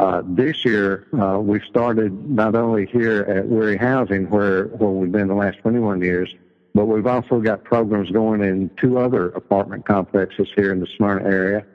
uh, 0.00 0.10
uh, 0.10 0.22
this 0.24 0.64
year, 0.64 1.06
uh, 1.20 1.38
we've 1.38 1.64
started 1.64 2.30
not 2.30 2.54
only 2.54 2.86
here 2.86 3.22
at 3.22 3.46
Weary 3.46 3.76
Housing, 3.76 4.30
where, 4.30 4.64
where 4.68 4.90
we've 4.90 5.12
been 5.12 5.28
the 5.28 5.34
last 5.34 5.58
21 5.58 6.00
years, 6.00 6.34
but 6.74 6.86
we've 6.86 7.06
also 7.06 7.40
got 7.40 7.64
programs 7.64 8.10
going 8.10 8.42
in 8.42 8.70
two 8.76 8.98
other 8.98 9.28
apartment 9.30 9.84
complexes 9.84 10.48
here 10.56 10.72
in 10.72 10.80
the 10.80 10.86
Smyrna 10.96 11.28
area. 11.28 11.66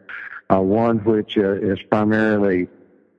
Uh, 0.52 0.60
one 0.60 1.04
which 1.04 1.38
uh, 1.38 1.54
is 1.54 1.80
primarily 1.90 2.68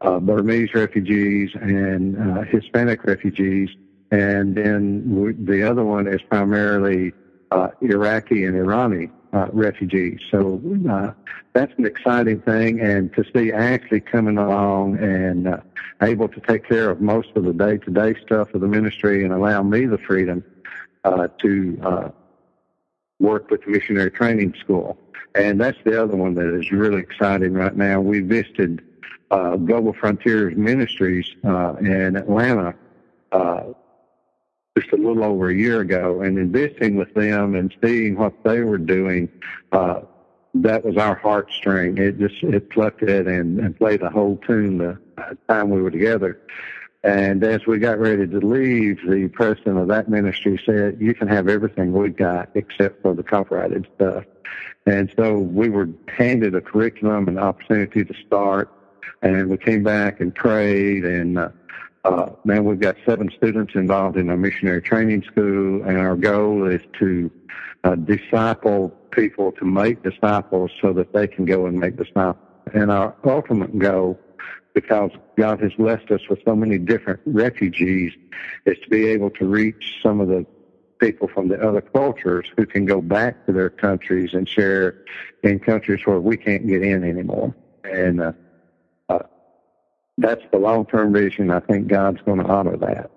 uh, 0.01 0.19
Burmese 0.19 0.75
refugees 0.75 1.51
and 1.55 2.17
uh, 2.17 2.43
Hispanic 2.43 3.05
refugees, 3.05 3.71
and 4.11 4.57
then 4.57 5.03
we, 5.07 5.33
the 5.33 5.63
other 5.63 5.85
one 5.85 6.07
is 6.07 6.21
primarily 6.23 7.13
Iraqi 7.81 8.45
and 8.45 8.55
Irani 8.55 9.11
uh, 9.37 9.49
refugees. 9.53 10.21
So 10.31 10.61
uh, 10.91 11.13
that's 11.53 11.73
an 11.79 11.87
exciting 11.87 12.41
thing, 12.41 12.81
and 12.81 13.13
to 13.15 13.25
see 13.35 13.53
Ashley 13.53 14.01
coming 14.01 14.39
along 14.39 14.99
and 14.99 15.49
uh, 15.49 15.61
able 16.03 16.29
to 16.29 16.41
take 16.41 16.67
care 16.67 16.91
of 16.91 17.01
most 17.01 17.29
of 17.37 17.45
the 17.45 17.53
day-to-day 17.53 18.15
stuff 18.25 18.55
of 18.55 18.61
the 18.61 18.67
ministry 18.67 19.25
and 19.25 19.33
allow 19.33 19.63
me 19.63 19.87
the 19.87 19.99
freedom 19.99 20.43
uh, 21.05 21.29
to 21.43 21.79
uh, 21.83 22.09
work 23.19 23.51
with 23.51 23.63
the 23.65 23.71
missionary 23.71 24.11
training 24.11 24.55
school. 24.59 24.99
And 25.35 25.61
that's 25.61 25.79
the 25.85 26.03
other 26.03 26.17
one 26.17 26.35
that 26.35 26.59
is 26.59 26.73
really 26.73 27.01
exciting 27.01 27.53
right 27.53 27.77
now. 27.77 28.01
We 28.01 28.21
visited 28.21 28.83
uh, 29.31 29.57
Global 29.57 29.93
Frontiers 29.93 30.57
Ministries 30.57 31.27
uh, 31.45 31.75
in 31.81 32.17
Atlanta 32.17 32.75
uh, 33.33 33.65
just 34.79 34.93
a 34.93 34.97
little 34.97 35.25
over 35.25 35.49
a 35.49 35.55
year 35.55 35.81
ago 35.81 36.21
and 36.21 36.39
investing 36.39 36.97
with 36.97 37.13
them 37.15 37.55
and 37.55 37.75
seeing 37.83 38.17
what 38.17 38.33
they 38.45 38.61
were 38.61 38.79
doing, 38.79 39.29
uh, 39.73 40.01
that 40.55 40.85
was 40.85 40.97
our 40.97 41.19
heartstring. 41.19 41.99
It 41.99 42.19
just, 42.19 42.43
it 42.43 42.71
plucked 42.71 43.03
it 43.03 43.27
and, 43.27 43.59
and 43.59 43.77
played 43.77 44.01
the 44.01 44.11
whole 44.11 44.37
tune 44.47 44.79
the 44.79 44.99
time 45.49 45.71
we 45.71 45.83
were 45.83 45.91
together. 45.91 46.41
And 47.03 47.45
as 47.45 47.67
we 47.67 47.79
got 47.79 47.99
ready 47.99 48.27
to 48.27 48.39
leave, 48.39 48.99
the 49.09 49.29
president 49.29 49.79
of 49.79 49.89
that 49.89 50.09
ministry 50.09 50.61
said, 50.67 50.99
you 51.01 51.15
can 51.15 51.29
have 51.29 51.49
everything 51.49 51.93
we 51.93 52.09
got 52.09 52.51
except 52.55 53.03
for 53.03 53.15
the 53.15 53.23
copyrighted 53.23 53.87
stuff. 53.95 54.25
And 54.87 55.13
so 55.17 55.39
we 55.39 55.69
were 55.69 55.89
handed 56.09 56.55
a 56.55 56.61
curriculum 56.61 57.29
and 57.29 57.39
opportunity 57.39 58.05
to 58.05 58.15
start. 58.27 58.73
And 59.23 59.49
we 59.49 59.57
came 59.57 59.83
back 59.83 60.21
and 60.21 60.35
prayed 60.35 61.05
and, 61.05 61.39
uh, 61.39 61.49
uh, 62.07 62.31
man, 62.45 62.65
we've 62.65 62.79
got 62.79 62.97
seven 63.05 63.31
students 63.37 63.75
involved 63.75 64.17
in 64.17 64.31
our 64.31 64.37
missionary 64.37 64.81
training 64.81 65.25
school, 65.25 65.83
and 65.83 65.99
our 65.99 66.15
goal 66.15 66.67
is 66.71 66.81
to 67.01 67.31
uh, 67.83 67.97
disciple 67.97 68.91
people 69.11 69.51
to 69.53 69.65
make 69.65 70.05
disciples 70.05 70.71
so 70.81 70.93
that 70.93 71.13
they 71.13 71.27
can 71.27 71.45
go 71.45 71.67
and 71.67 71.79
make 71.79 71.97
disciples. 71.97 72.37
And 72.73 72.93
our 72.93 73.15
ultimate 73.25 73.77
goal, 73.79 74.21
because 74.73 75.11
God 75.37 75.61
has 75.61 75.73
blessed 75.73 76.11
us 76.13 76.21
with 76.31 76.39
so 76.45 76.55
many 76.55 76.79
different 76.79 77.21
refugees, 77.27 78.13
is 78.67 78.79
to 78.85 78.89
be 78.89 79.07
able 79.07 79.31
to 79.31 79.45
reach 79.45 79.99
some 80.01 80.21
of 80.21 80.29
the 80.29 80.47
people 81.01 81.27
from 81.27 81.49
the 81.49 81.61
other 81.61 81.81
cultures 81.81 82.47
who 82.57 82.67
can 82.67 82.85
go 82.85 83.01
back 83.01 83.47
to 83.47 83.53
their 83.53 83.71
countries 83.71 84.33
and 84.33 84.49
share 84.49 85.05
in 85.43 85.59
countries 85.59 86.01
where 86.05 86.21
we 86.21 86.37
can't 86.37 86.67
get 86.69 86.83
in 86.83 87.03
anymore. 87.03 87.53
And 87.85 88.21
uh, 88.21 88.33
that's 90.19 90.43
the 90.53 90.59
long 90.59 90.87
term 90.87 91.13
vision. 91.13 91.51
I 91.51 91.61
think 91.61 91.89
God's 91.89 92.21
going 92.23 92.39
to 92.39 92.47
honor 92.47 92.77
that. 92.79 93.11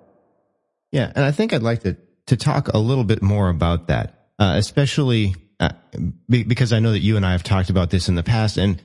Yeah, 0.92 1.12
and 1.16 1.24
I 1.24 1.32
think 1.32 1.54
I'd 1.54 1.64
like 1.64 1.82
to 1.84 1.98
to 2.28 2.38
talk 2.38 2.68
a 2.70 2.78
little 2.78 3.04
bit 3.04 3.22
more 3.22 3.50
about 3.50 3.88
that, 3.88 4.30
uh, 4.38 4.54
especially 4.58 5.36
uh, 5.60 5.70
because 6.30 6.74
I 6.74 6.80
know 6.80 6.92
that 6.92 7.00
you 7.00 7.18
and 7.18 7.26
I 7.26 7.32
have 7.32 7.44
talked 7.44 7.70
about 7.70 7.90
this 7.90 8.08
in 8.10 8.16
the 8.16 8.24
past. 8.24 8.58
And 8.58 8.82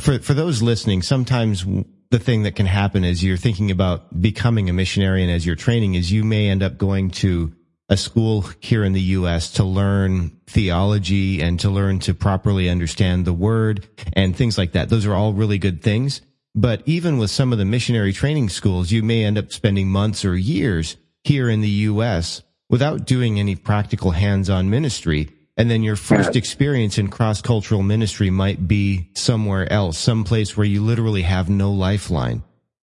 for 0.00 0.18
for 0.18 0.34
those 0.34 0.62
listening, 0.62 1.02
sometimes 1.02 1.64
the 2.10 2.18
thing 2.18 2.44
that 2.44 2.56
can 2.56 2.66
happen 2.66 3.04
is 3.04 3.22
you're 3.22 3.36
thinking 3.36 3.70
about 3.70 4.20
becoming 4.20 4.70
a 4.70 4.72
missionary, 4.72 5.22
and 5.22 5.30
as 5.30 5.44
you're 5.44 5.56
training, 5.56 5.94
is 5.94 6.12
you 6.12 6.24
may 6.24 6.48
end 6.48 6.62
up 6.62 6.78
going 6.78 7.10
to 7.10 7.52
a 7.90 7.96
school 7.96 8.44
here 8.60 8.84
in 8.84 8.92
the 8.92 9.00
U.S. 9.00 9.52
to 9.52 9.64
learn 9.64 10.38
theology 10.46 11.40
and 11.40 11.58
to 11.60 11.70
learn 11.70 11.98
to 12.00 12.12
properly 12.12 12.68
understand 12.68 13.24
the 13.24 13.32
word 13.32 13.88
and 14.12 14.36
things 14.36 14.58
like 14.58 14.72
that. 14.72 14.90
Those 14.90 15.06
are 15.06 15.14
all 15.14 15.32
really 15.32 15.58
good 15.58 15.82
things. 15.82 16.20
But 16.58 16.82
even 16.86 17.18
with 17.18 17.30
some 17.30 17.52
of 17.52 17.58
the 17.58 17.64
missionary 17.64 18.12
training 18.12 18.48
schools, 18.48 18.90
you 18.90 19.04
may 19.04 19.24
end 19.24 19.38
up 19.38 19.52
spending 19.52 19.88
months 19.88 20.24
or 20.24 20.36
years 20.36 20.96
here 21.22 21.48
in 21.48 21.60
the 21.60 21.68
U.S. 21.68 22.42
without 22.68 23.06
doing 23.06 23.38
any 23.38 23.54
practical 23.54 24.10
hands-on 24.10 24.68
ministry. 24.68 25.28
And 25.56 25.70
then 25.70 25.84
your 25.84 25.94
first 25.94 26.34
experience 26.34 26.98
in 26.98 27.10
cross-cultural 27.10 27.84
ministry 27.84 28.30
might 28.30 28.66
be 28.66 29.08
somewhere 29.14 29.72
else, 29.72 29.98
someplace 29.98 30.56
where 30.56 30.66
you 30.66 30.82
literally 30.82 31.22
have 31.22 31.48
no 31.48 31.70
lifeline. 31.70 32.42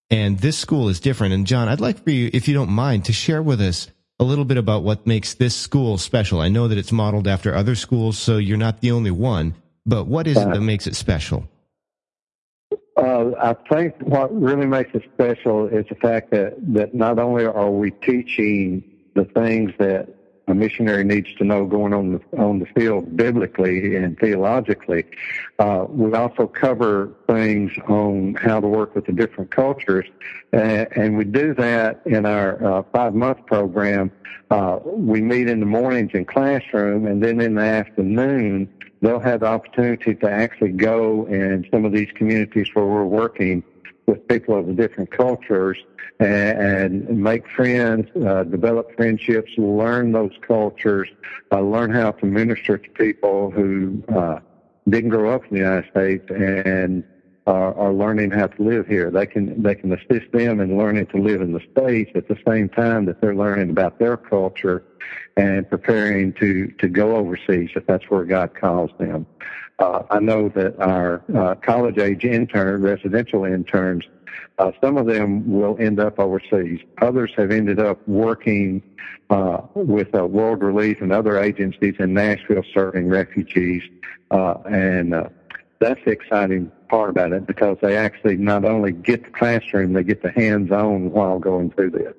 And 0.10 0.40
this 0.40 0.58
school 0.58 0.88
is 0.88 1.02
different. 1.02 1.34
And 1.34 1.46
John, 1.46 1.68
I'd 1.68 1.82
like 1.82 2.02
for 2.02 2.12
you, 2.12 2.30
if 2.32 2.48
you 2.48 2.54
don't 2.54 2.70
mind, 2.70 3.04
to 3.06 3.14
share 3.14 3.44
with 3.44 3.60
us 3.60 3.90
a 4.22 4.24
little 4.24 4.46
bit 4.46 4.58
about 4.58 4.84
what 4.84 5.06
makes 5.06 5.34
this 5.34 5.54
school 5.54 5.98
special. 5.98 6.40
I 6.40 6.48
know 6.48 6.70
that 6.70 6.78
it's 6.78 6.94
modeled 6.94 7.28
after 7.28 7.54
other 7.54 7.76
schools, 7.76 8.18
so 8.18 8.38
you're 8.38 8.56
not 8.56 8.80
the 8.80 8.92
only 8.92 9.12
one, 9.12 9.54
but 9.86 10.08
what 10.08 10.28
is 10.28 10.38
it 10.38 10.50
that 10.50 10.62
makes 10.62 10.88
it 10.88 10.96
special? 10.96 11.50
Uh, 12.96 13.32
I 13.38 13.54
think 13.70 13.96
what 14.00 14.34
really 14.34 14.66
makes 14.66 14.92
it 14.94 15.04
special 15.14 15.68
is 15.68 15.86
the 15.90 15.96
fact 15.96 16.32
that, 16.32 16.56
that 16.74 16.94
not 16.94 17.20
only 17.20 17.46
are 17.46 17.70
we 17.70 17.92
teaching 17.92 18.84
the 19.16 19.26
things 19.26 19.72
that 19.80 20.08
a 20.48 20.54
missionary 20.54 21.04
needs 21.04 21.34
to 21.36 21.44
know 21.44 21.66
going 21.66 21.94
on 21.94 22.14
the, 22.14 22.38
on 22.38 22.60
the 22.60 22.66
field 22.68 23.18
biblically 23.18 23.96
and 23.96 24.18
theologically, 24.20 25.04
uh, 25.60 25.86
we 25.90 26.14
also 26.14 26.48
cover 26.48 27.12
things 27.28 27.72
on 27.88 28.36
how 28.36 28.60
to 28.60 28.68
work 28.68 28.96
with 28.96 29.06
the 29.06 29.12
different 29.12 29.52
cultures. 29.52 30.06
Uh, 30.54 30.86
and 30.96 31.18
we 31.18 31.26
do 31.26 31.54
that 31.56 32.02
in 32.06 32.26
our 32.26 32.64
uh, 32.64 32.84
five 32.94 33.14
month 33.14 33.46
program. 33.46 34.12
Uh, 34.52 34.80
we 34.86 35.22
meet 35.22 35.50
in 35.50 35.60
the 35.60 35.66
mornings 35.66 36.12
in 36.14 36.24
classroom 36.24 37.08
and 37.08 37.24
then 37.24 37.42
in 37.42 37.56
the 37.56 37.64
afternoon 37.64 38.72
they'll 39.06 39.20
have 39.20 39.42
the 39.42 39.46
opportunity 39.46 40.16
to 40.16 40.30
actually 40.30 40.72
go 40.72 41.28
in 41.28 41.66
some 41.72 41.86
of 41.86 41.92
these 41.92 42.10
communities 42.16 42.68
where 42.74 42.86
we're 42.86 43.06
working 43.06 43.64
with 44.08 44.28
people 44.28 44.58
of 44.58 44.76
different 44.76 45.12
cultures 45.12 45.78
and, 46.20 47.08
and 47.08 47.24
make 47.24 47.48
friends, 47.50 48.08
uh, 48.26 48.44
develop 48.44 48.96
friendships, 48.96 49.52
learn 49.58 50.12
those 50.12 50.32
cultures, 50.48 51.10
uh, 51.52 51.60
learn 51.60 51.92
how 51.92 52.12
to 52.12 52.26
minister 52.26 52.78
to 52.78 52.90
people 52.92 53.52
who 53.52 54.04
uh, 54.16 54.40
didn't 54.90 55.10
grow 55.10 55.36
up 55.36 55.44
in 55.46 55.50
the 55.52 55.60
United 55.60 55.90
States 55.92 56.26
and 56.30 57.04
are, 57.48 57.74
are 57.76 57.94
learning 57.94 58.32
how 58.32 58.48
to 58.48 58.64
live 58.64 58.88
here. 58.88 59.12
They 59.12 59.26
can 59.26 59.62
they 59.62 59.76
can 59.76 59.94
assist 59.94 60.32
them 60.32 60.60
in 60.60 60.78
learning 60.78 61.08
to 61.08 61.18
live 61.18 61.42
in 61.42 61.54
the 61.54 61.62
states 61.72 62.12
at 62.16 62.28
the 62.28 62.38
same 62.48 62.70
time 62.70 63.06
that 63.06 63.22
they're 63.22 63.36
learning 63.36 63.70
about 63.70 64.00
their 64.00 64.18
culture 64.18 64.84
and 65.38 65.70
preparing 65.70 66.34
to 66.34 66.68
to 66.80 66.88
go 66.88 67.16
overseas 67.16 67.70
if 67.76 67.86
that's 67.86 68.06
where 68.10 68.26
God 68.26 68.56
calls 68.56 68.92
them. 68.98 69.26
Uh, 69.78 70.04
I 70.10 70.20
know 70.20 70.50
that 70.50 70.80
our 70.80 71.22
uh, 71.36 71.56
college 71.56 71.98
age 71.98 72.24
intern, 72.24 72.82
residential 72.82 73.44
interns, 73.44 74.06
uh, 74.58 74.72
some 74.82 74.98
of 74.98 75.06
them 75.06 75.52
will 75.52 75.76
end 75.80 76.00
up 76.00 76.18
overseas. 76.18 76.80
Others 77.02 77.32
have 77.36 77.52
ended 77.52 77.80
up 77.80 78.06
working 78.08 78.82
uh, 79.30 79.62
with 79.74 80.16
uh, 80.16 80.26
World 80.26 80.64
Relief 80.64 81.02
and 81.02 81.12
other 81.12 81.38
agencies 81.38 81.96
in 82.00 82.14
Nashville 82.14 82.64
serving 82.74 83.10
refugees, 83.10 83.84
uh, 84.32 84.56
and 84.70 85.14
uh, 85.14 85.30
that's 85.80 86.00
the 86.06 86.12
exciting 86.12 86.72
part 86.90 87.10
about 87.10 87.32
it 87.32 87.46
because 87.48 87.78
they 87.82 87.98
actually 87.98 88.38
not 88.38 88.66
only 88.66 88.92
get 88.92 89.24
the 89.24 89.32
classroom, 89.32 89.94
they 89.94 90.04
get 90.04 90.22
the 90.22 90.32
hands-on 90.32 91.12
while 91.12 91.40
going 91.40 91.72
through 91.72 91.92
this. 91.92 92.14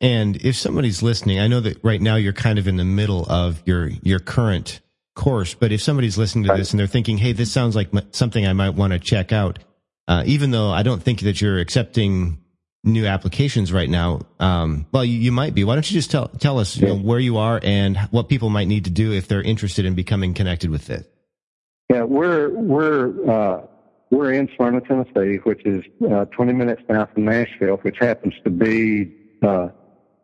And 0.00 0.36
if 0.36 0.56
somebody's 0.56 1.02
listening, 1.02 1.38
I 1.40 1.48
know 1.48 1.60
that 1.60 1.82
right 1.82 2.00
now 2.00 2.16
you're 2.16 2.32
kind 2.32 2.58
of 2.58 2.68
in 2.68 2.76
the 2.76 2.84
middle 2.84 3.24
of 3.30 3.62
your 3.64 3.88
your 4.02 4.18
current 4.18 4.80
course, 5.14 5.54
but 5.54 5.72
if 5.72 5.80
somebody's 5.80 6.18
listening 6.18 6.44
to 6.44 6.54
this 6.54 6.72
and 6.72 6.78
they're 6.78 6.86
thinking, 6.86 7.16
"Hey, 7.16 7.32
this 7.32 7.50
sounds 7.50 7.74
like 7.74 7.88
something 8.10 8.46
I 8.46 8.52
might 8.52 8.74
want 8.74 8.92
to 8.92 8.98
check 8.98 9.32
out," 9.32 9.58
uh, 10.06 10.22
even 10.26 10.50
though 10.50 10.70
I 10.70 10.82
don't 10.82 11.02
think 11.02 11.20
that 11.20 11.40
you're 11.40 11.58
accepting 11.58 12.38
new 12.84 13.06
applications 13.06 13.72
right 13.72 13.88
now, 13.88 14.20
um, 14.38 14.86
well, 14.92 15.04
you, 15.04 15.18
you, 15.18 15.32
might 15.32 15.54
be. 15.54 15.64
Why 15.64 15.74
don't 15.74 15.90
you 15.90 15.94
just 15.94 16.10
tell 16.10 16.28
tell 16.28 16.58
us 16.58 16.76
you 16.76 16.88
know, 16.88 16.96
where 16.96 17.18
you 17.18 17.38
are 17.38 17.58
and 17.62 17.96
what 18.10 18.28
people 18.28 18.50
might 18.50 18.68
need 18.68 18.84
to 18.84 18.90
do 18.90 19.12
if 19.12 19.28
they're 19.28 19.42
interested 19.42 19.86
in 19.86 19.94
becoming 19.94 20.34
connected 20.34 20.68
with 20.68 20.86
this? 20.86 21.06
Yeah, 21.88 22.02
we're 22.02 22.50
we're 22.50 23.30
uh, 23.30 23.62
we're 24.10 24.32
in 24.32 24.48
Smyrna, 24.56 24.80
Tennessee, 24.80 25.36
which 25.44 25.64
is 25.64 25.84
uh, 26.10 26.24
20 26.26 26.52
minutes 26.52 26.82
south 26.88 27.10
of 27.10 27.18
Nashville, 27.18 27.76
which 27.78 27.98
happens 27.98 28.34
to 28.44 28.50
be 28.50 29.12
uh, 29.42 29.68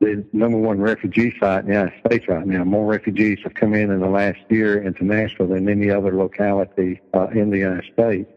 the 0.01 0.25
number 0.33 0.59
one 0.59 0.81
refugee 0.81 1.35
site 1.39 1.61
in 1.61 1.67
the 1.67 1.75
United 1.75 2.01
States 2.07 2.27
right 2.29 2.47
now. 2.47 2.65
More 2.65 2.87
refugees 2.87 3.39
have 3.45 3.55
come 3.55 3.75
in 3.75 3.91
in 3.91 4.01
the 4.01 4.09
last 4.09 4.41
year 4.49 4.83
into 4.83 5.05
Nashville 5.05 5.49
than 5.49 5.69
any 5.69 5.91
other 5.91 6.15
locality 6.15 7.01
uh, 7.15 7.29
in 7.29 7.51
the 7.51 7.59
United 7.59 7.93
States. 7.93 8.31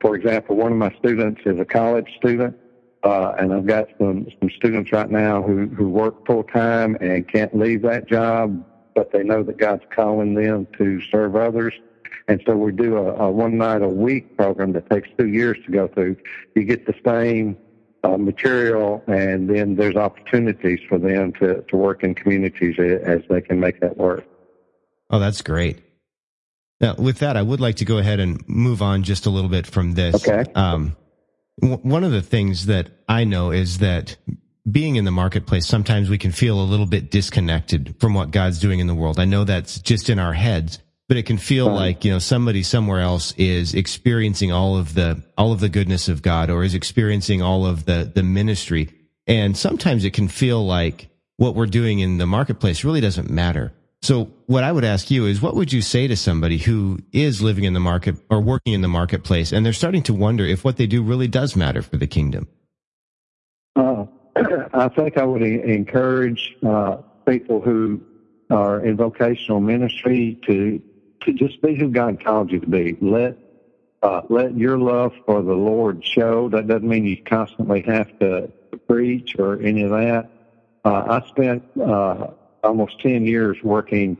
for 0.00 0.14
example, 0.14 0.56
one 0.56 0.72
of 0.72 0.78
my 0.78 0.94
students 0.98 1.40
is 1.46 1.58
a 1.58 1.64
college 1.64 2.08
student, 2.18 2.56
uh, 3.02 3.34
and 3.38 3.52
I've 3.52 3.66
got 3.66 3.88
some, 3.98 4.26
some 4.38 4.50
students 4.50 4.92
right 4.92 5.10
now 5.10 5.42
who, 5.42 5.66
who 5.68 5.88
work 5.88 6.26
full 6.26 6.44
time 6.44 6.96
and 7.00 7.26
can't 7.26 7.56
leave 7.56 7.82
that 7.82 8.08
job, 8.08 8.64
but 8.94 9.12
they 9.12 9.22
know 9.22 9.42
that 9.42 9.58
God's 9.58 9.84
calling 9.94 10.34
them 10.34 10.66
to 10.78 11.00
serve 11.10 11.36
others 11.36 11.74
and 12.30 12.40
so 12.46 12.56
we 12.56 12.70
do 12.70 12.96
a, 12.96 13.12
a 13.14 13.30
one 13.30 13.58
night 13.58 13.82
a 13.82 13.88
week 13.88 14.36
program 14.36 14.72
that 14.74 14.88
takes 14.88 15.08
two 15.18 15.26
years 15.26 15.58
to 15.66 15.72
go 15.72 15.88
through. 15.88 16.16
You 16.54 16.62
get 16.62 16.86
the 16.86 16.94
same 17.04 17.56
uh, 18.04 18.16
material, 18.16 19.02
and 19.08 19.50
then 19.50 19.74
there's 19.74 19.96
opportunities 19.96 20.78
for 20.88 20.96
them 20.96 21.32
to, 21.34 21.62
to 21.62 21.76
work 21.76 22.04
in 22.04 22.14
communities 22.14 22.76
as 22.78 23.22
they 23.28 23.40
can 23.40 23.58
make 23.58 23.80
that 23.80 23.96
work. 23.96 24.24
Oh, 25.10 25.18
that's 25.18 25.42
great. 25.42 25.80
Now, 26.80 26.94
with 26.94 27.18
that, 27.18 27.36
I 27.36 27.42
would 27.42 27.60
like 27.60 27.76
to 27.76 27.84
go 27.84 27.98
ahead 27.98 28.20
and 28.20 28.48
move 28.48 28.80
on 28.80 29.02
just 29.02 29.26
a 29.26 29.30
little 29.30 29.50
bit 29.50 29.66
from 29.66 29.94
this. 29.94 30.14
Okay. 30.14 30.48
Um, 30.54 30.96
one 31.60 32.04
of 32.04 32.12
the 32.12 32.22
things 32.22 32.66
that 32.66 32.88
I 33.08 33.24
know 33.24 33.50
is 33.50 33.78
that 33.78 34.16
being 34.70 34.96
in 34.96 35.04
the 35.04 35.10
marketplace, 35.10 35.66
sometimes 35.66 36.08
we 36.08 36.18
can 36.18 36.32
feel 36.32 36.60
a 36.60 36.64
little 36.64 36.86
bit 36.86 37.10
disconnected 37.10 37.96
from 37.98 38.14
what 38.14 38.30
God's 38.30 38.60
doing 38.60 38.80
in 38.80 38.86
the 38.86 38.94
world. 38.94 39.18
I 39.18 39.24
know 39.24 39.44
that's 39.44 39.78
just 39.80 40.10
in 40.10 40.18
our 40.18 40.32
heads, 40.32 40.78
but 41.08 41.16
it 41.16 41.24
can 41.24 41.38
feel 41.38 41.66
like 41.66 42.04
you 42.04 42.12
know 42.12 42.18
somebody 42.18 42.62
somewhere 42.62 43.00
else 43.00 43.32
is 43.36 43.74
experiencing 43.74 44.52
all 44.52 44.76
of 44.76 44.94
the 44.94 45.22
all 45.36 45.52
of 45.52 45.60
the 45.60 45.68
goodness 45.68 46.08
of 46.08 46.22
God 46.22 46.50
or 46.50 46.62
is 46.62 46.74
experiencing 46.74 47.42
all 47.42 47.66
of 47.66 47.84
the 47.84 48.10
the 48.14 48.22
ministry. 48.22 48.90
And 49.26 49.56
sometimes 49.56 50.04
it 50.04 50.12
can 50.12 50.28
feel 50.28 50.64
like 50.64 51.08
what 51.36 51.54
we're 51.54 51.66
doing 51.66 52.00
in 52.00 52.18
the 52.18 52.26
marketplace 52.26 52.84
really 52.84 53.00
doesn't 53.00 53.30
matter 53.30 53.72
so 54.02 54.30
what 54.46 54.64
I 54.64 54.72
would 54.72 54.84
ask 54.84 55.10
you 55.10 55.26
is 55.26 55.42
what 55.42 55.54
would 55.56 55.72
you 55.72 55.82
say 55.82 56.06
to 56.08 56.16
somebody 56.16 56.58
who 56.58 56.98
is 57.12 57.42
living 57.42 57.64
in 57.64 57.72
the 57.72 57.80
market 57.80 58.16
or 58.30 58.40
working 58.40 58.72
in 58.72 58.80
the 58.80 58.88
marketplace 58.88 59.52
and 59.52 59.64
they're 59.64 59.72
starting 59.72 60.02
to 60.04 60.14
wonder 60.14 60.44
if 60.44 60.64
what 60.64 60.76
they 60.76 60.86
do 60.86 61.02
really 61.02 61.28
does 61.28 61.56
matter 61.56 61.82
for 61.82 61.96
the 61.96 62.06
kingdom 62.06 62.48
uh, 63.76 64.06
I 64.74 64.88
think 64.88 65.16
I 65.18 65.24
would 65.24 65.42
encourage 65.42 66.56
uh, 66.66 66.96
people 67.26 67.60
who 67.60 68.00
are 68.50 68.84
in 68.84 68.96
vocational 68.96 69.60
ministry 69.60 70.38
to 70.46 70.82
to 71.22 71.32
just 71.32 71.60
be 71.60 71.74
who 71.74 71.90
God 71.90 72.22
called 72.24 72.50
you 72.50 72.60
to 72.60 72.66
be. 72.66 72.96
Let 73.00 73.36
uh, 74.02 74.22
let 74.28 74.56
your 74.56 74.78
love 74.78 75.12
for 75.26 75.42
the 75.42 75.54
Lord 75.54 76.04
show. 76.04 76.48
That 76.48 76.66
doesn't 76.66 76.88
mean 76.88 77.04
you 77.04 77.22
constantly 77.22 77.82
have 77.82 78.18
to 78.20 78.50
preach 78.88 79.36
or 79.38 79.60
any 79.60 79.82
of 79.82 79.90
that. 79.90 80.30
Uh, 80.84 81.20
I 81.20 81.28
spent 81.28 81.62
uh, 81.78 82.28
almost 82.62 83.00
ten 83.00 83.24
years 83.24 83.56
working 83.62 84.16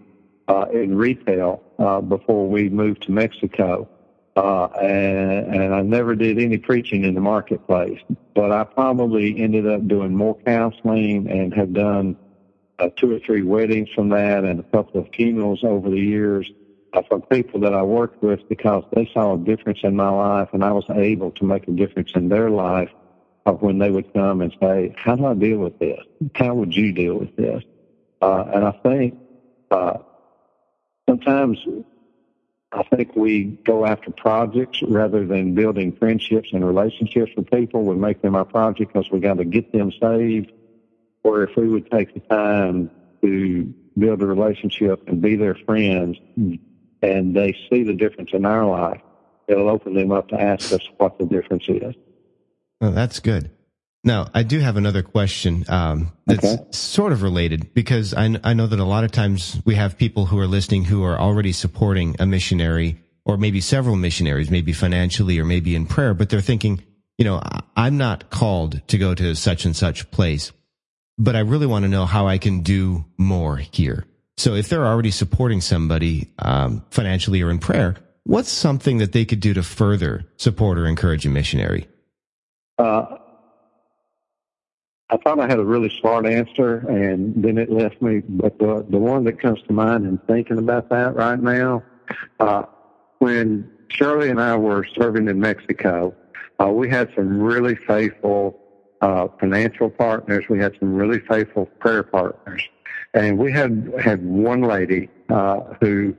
uh, 0.48 0.66
in 0.72 0.96
retail 0.96 1.62
uh, 1.78 2.00
before 2.00 2.48
we 2.48 2.68
moved 2.68 3.02
to 3.02 3.12
Mexico, 3.12 3.88
uh, 4.36 4.66
and, 4.80 5.54
and 5.54 5.74
I 5.74 5.82
never 5.82 6.14
did 6.14 6.38
any 6.38 6.58
preaching 6.58 7.04
in 7.04 7.14
the 7.14 7.20
marketplace. 7.20 8.00
But 8.34 8.50
I 8.52 8.64
probably 8.64 9.38
ended 9.38 9.66
up 9.66 9.86
doing 9.86 10.14
more 10.14 10.36
counseling 10.44 11.30
and 11.30 11.54
have 11.54 11.72
done 11.72 12.16
uh, 12.78 12.88
two 12.96 13.14
or 13.14 13.18
three 13.20 13.42
weddings 13.42 13.88
from 13.94 14.08
that 14.10 14.44
and 14.44 14.60
a 14.60 14.62
couple 14.64 15.00
of 15.00 15.08
funerals 15.14 15.62
over 15.62 15.90
the 15.90 16.00
years 16.00 16.50
uh, 16.92 17.02
from 17.02 17.22
people 17.22 17.60
that 17.60 17.74
I 17.74 17.82
worked 17.82 18.22
with 18.22 18.48
because 18.48 18.84
they 18.94 19.08
saw 19.12 19.34
a 19.34 19.38
difference 19.38 19.80
in 19.82 19.94
my 19.94 20.08
life 20.08 20.48
and 20.52 20.64
I 20.64 20.72
was 20.72 20.84
able 20.90 21.30
to 21.32 21.44
make 21.44 21.68
a 21.68 21.72
difference 21.72 22.12
in 22.14 22.28
their 22.28 22.50
life 22.50 22.90
uh, 23.46 23.52
when 23.52 23.78
they 23.78 23.90
would 23.90 24.12
come 24.12 24.40
and 24.40 24.54
say, 24.60 24.94
how 24.96 25.16
do 25.16 25.26
I 25.26 25.34
deal 25.34 25.58
with 25.58 25.78
this? 25.78 26.00
How 26.34 26.54
would 26.54 26.74
you 26.74 26.92
deal 26.92 27.18
with 27.18 27.36
this? 27.36 27.62
Uh, 28.20 28.44
and 28.52 28.64
I 28.64 28.72
think, 28.82 29.18
uh, 29.70 29.98
sometimes 31.08 31.58
I 32.72 32.82
think 32.84 33.16
we 33.16 33.58
go 33.64 33.84
after 33.84 34.10
projects 34.12 34.82
rather 34.82 35.26
than 35.26 35.54
building 35.54 35.96
friendships 35.96 36.50
and 36.52 36.64
relationships 36.64 37.32
with 37.36 37.50
people. 37.50 37.84
We 37.84 37.96
make 37.96 38.22
them 38.22 38.36
our 38.36 38.44
project 38.44 38.92
because 38.92 39.10
we 39.10 39.18
got 39.20 39.38
to 39.38 39.44
get 39.44 39.72
them 39.72 39.90
saved. 40.00 40.52
Or 41.24 41.42
if 41.42 41.56
we 41.56 41.68
would 41.68 41.90
take 41.90 42.14
the 42.14 42.20
time 42.20 42.90
to 43.22 43.74
build 43.98 44.22
a 44.22 44.26
relationship 44.26 45.02
and 45.08 45.20
be 45.20 45.36
their 45.36 45.56
friends, 45.66 46.16
and 47.02 47.36
they 47.36 47.56
see 47.68 47.82
the 47.82 47.92
difference 47.92 48.30
in 48.32 48.44
our 48.44 48.64
life, 48.64 49.00
it'll 49.48 49.68
open 49.68 49.94
them 49.94 50.12
up 50.12 50.28
to 50.28 50.40
ask 50.40 50.72
us 50.72 50.80
what 50.98 51.18
the 51.18 51.26
difference 51.26 51.64
is. 51.68 51.94
Oh, 52.80 52.90
that's 52.90 53.20
good. 53.20 53.50
Now, 54.02 54.28
I 54.32 54.44
do 54.44 54.60
have 54.60 54.76
another 54.76 55.02
question 55.02 55.64
um, 55.68 56.12
that's 56.26 56.44
okay. 56.44 56.64
sort 56.70 57.12
of 57.12 57.22
related 57.22 57.74
because 57.74 58.14
I, 58.14 58.34
I 58.42 58.54
know 58.54 58.66
that 58.66 58.78
a 58.78 58.84
lot 58.84 59.04
of 59.04 59.12
times 59.12 59.60
we 59.66 59.74
have 59.74 59.98
people 59.98 60.26
who 60.26 60.38
are 60.38 60.46
listening 60.46 60.84
who 60.84 61.04
are 61.04 61.18
already 61.18 61.52
supporting 61.52 62.16
a 62.18 62.24
missionary 62.24 62.98
or 63.26 63.36
maybe 63.36 63.60
several 63.60 63.96
missionaries, 63.96 64.50
maybe 64.50 64.72
financially 64.72 65.38
or 65.38 65.44
maybe 65.44 65.74
in 65.74 65.86
prayer, 65.86 66.14
but 66.14 66.30
they're 66.30 66.40
thinking, 66.40 66.82
you 67.18 67.26
know, 67.26 67.42
I'm 67.76 67.98
not 67.98 68.30
called 68.30 68.86
to 68.88 68.96
go 68.96 69.14
to 69.14 69.34
such 69.34 69.66
and 69.66 69.76
such 69.76 70.10
place, 70.10 70.52
but 71.18 71.36
I 71.36 71.40
really 71.40 71.66
want 71.66 71.82
to 71.82 71.88
know 71.90 72.06
how 72.06 72.26
I 72.26 72.38
can 72.38 72.62
do 72.62 73.04
more 73.18 73.58
here. 73.58 74.06
So 74.38 74.54
if 74.54 74.70
they're 74.70 74.86
already 74.86 75.10
supporting 75.10 75.60
somebody 75.60 76.32
um, 76.38 76.82
financially 76.90 77.42
or 77.42 77.50
in 77.50 77.58
prayer, 77.58 77.96
what's 78.24 78.48
something 78.48 78.96
that 78.98 79.12
they 79.12 79.26
could 79.26 79.40
do 79.40 79.52
to 79.52 79.62
further 79.62 80.24
support 80.38 80.78
or 80.78 80.86
encourage 80.86 81.26
a 81.26 81.28
missionary? 81.28 81.86
Uh, 82.78 83.18
I 85.10 85.16
thought 85.16 85.40
I 85.40 85.48
had 85.48 85.58
a 85.58 85.64
really 85.64 85.90
smart 86.00 86.24
answer, 86.24 86.78
and 86.88 87.34
then 87.42 87.58
it 87.58 87.70
left 87.70 88.00
me. 88.00 88.22
But 88.28 88.58
the 88.58 88.86
the 88.88 88.98
one 88.98 89.24
that 89.24 89.40
comes 89.40 89.60
to 89.62 89.72
mind 89.72 90.06
in 90.06 90.18
thinking 90.18 90.58
about 90.58 90.88
that 90.90 91.16
right 91.16 91.40
now, 91.40 91.82
uh, 92.38 92.62
when 93.18 93.68
Shirley 93.88 94.30
and 94.30 94.40
I 94.40 94.56
were 94.56 94.86
serving 94.94 95.28
in 95.28 95.40
Mexico, 95.40 96.14
uh, 96.60 96.68
we 96.68 96.88
had 96.88 97.10
some 97.16 97.40
really 97.40 97.74
faithful 97.74 98.56
uh, 99.00 99.26
financial 99.40 99.90
partners. 99.90 100.44
We 100.48 100.60
had 100.60 100.76
some 100.78 100.94
really 100.94 101.18
faithful 101.18 101.66
prayer 101.80 102.04
partners, 102.04 102.62
and 103.12 103.36
we 103.36 103.50
had 103.50 103.92
had 104.00 104.24
one 104.24 104.62
lady 104.62 105.08
uh, 105.28 105.74
who 105.80 106.14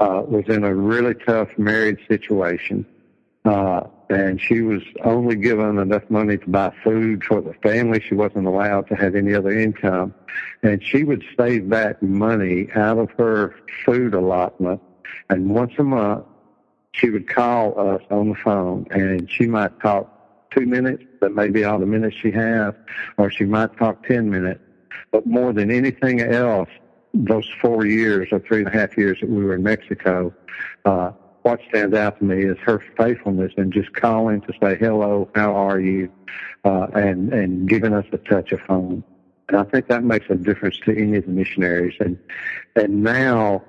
uh, 0.00 0.22
was 0.26 0.44
in 0.48 0.62
a 0.64 0.74
really 0.74 1.14
tough 1.14 1.48
marriage 1.56 2.00
situation, 2.06 2.84
uh, 3.46 3.86
and 4.10 4.40
she 4.40 4.60
was 4.60 4.82
only 5.04 5.36
given 5.36 5.78
enough 5.78 6.02
money 6.08 6.38
to 6.38 6.48
buy 6.48 6.72
food 6.84 7.24
for 7.24 7.40
the 7.40 7.54
family. 7.62 8.00
She 8.00 8.14
wasn't 8.14 8.46
allowed 8.46 8.88
to 8.88 8.94
have 8.94 9.14
any 9.14 9.34
other 9.34 9.50
income, 9.50 10.14
and 10.62 10.82
she 10.84 11.04
would 11.04 11.24
save 11.38 11.70
that 11.70 12.02
money 12.02 12.68
out 12.74 12.98
of 12.98 13.10
her 13.12 13.56
food 13.84 14.14
allotment, 14.14 14.80
and 15.30 15.50
once 15.50 15.72
a 15.78 15.82
month 15.82 16.24
she 16.92 17.10
would 17.10 17.28
call 17.28 17.78
us 17.78 18.02
on 18.10 18.30
the 18.30 18.34
phone, 18.36 18.86
and 18.90 19.30
she 19.30 19.46
might 19.46 19.78
talk 19.80 20.10
two 20.50 20.66
minutes, 20.66 21.04
that 21.20 21.34
may 21.34 21.48
be 21.48 21.64
all 21.64 21.78
the 21.78 21.86
minutes 21.86 22.16
she 22.16 22.30
has, 22.30 22.74
or 23.18 23.30
she 23.30 23.44
might 23.44 23.76
talk 23.76 24.06
10 24.06 24.30
minutes. 24.30 24.60
But 25.12 25.26
more 25.26 25.52
than 25.52 25.70
anything 25.70 26.20
else, 26.20 26.68
those 27.12 27.48
four 27.60 27.86
years 27.86 28.28
or 28.32 28.40
three 28.40 28.60
and 28.60 28.68
a 28.68 28.70
half 28.70 28.96
years 28.96 29.18
that 29.20 29.28
we 29.28 29.44
were 29.44 29.54
in 29.54 29.62
Mexico, 29.62 30.34
uh, 30.84 31.12
what 31.46 31.60
stands 31.68 31.94
out 31.94 32.18
to 32.18 32.24
me 32.24 32.42
is 32.42 32.58
her 32.58 32.82
faithfulness 32.96 33.52
and 33.56 33.72
just 33.72 33.92
calling 33.92 34.40
to 34.40 34.52
say 34.60 34.76
hello, 34.76 35.30
how 35.36 35.54
are 35.54 35.78
you, 35.78 36.10
uh, 36.64 36.88
and 36.92 37.32
and 37.32 37.68
giving 37.68 37.94
us 37.94 38.04
a 38.10 38.18
touch 38.18 38.50
of 38.50 38.58
home. 38.62 39.04
And 39.48 39.56
I 39.56 39.62
think 39.62 39.86
that 39.86 40.02
makes 40.02 40.26
a 40.28 40.34
difference 40.34 40.76
to 40.86 40.90
any 40.90 41.18
of 41.18 41.24
the 41.24 41.30
missionaries. 41.30 41.94
And 42.00 42.18
and 42.74 43.04
now 43.04 43.62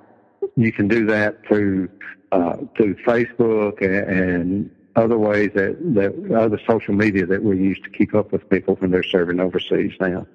you 0.56 0.72
can 0.72 0.88
do 0.88 1.06
that 1.06 1.46
through 1.46 1.88
uh, 2.32 2.56
through 2.76 2.96
Facebook 3.06 3.80
and, 3.80 4.10
and 4.10 4.70
other 4.96 5.16
ways 5.16 5.50
that, 5.54 5.78
that 5.94 6.36
other 6.36 6.60
social 6.68 6.94
media 6.94 7.26
that 7.26 7.44
we 7.44 7.58
use 7.58 7.78
to 7.84 7.90
keep 7.90 8.12
up 8.12 8.32
with 8.32 8.50
people 8.50 8.74
when 8.80 8.90
they're 8.90 9.04
serving 9.04 9.38
overseas 9.38 9.92
now. 10.00 10.26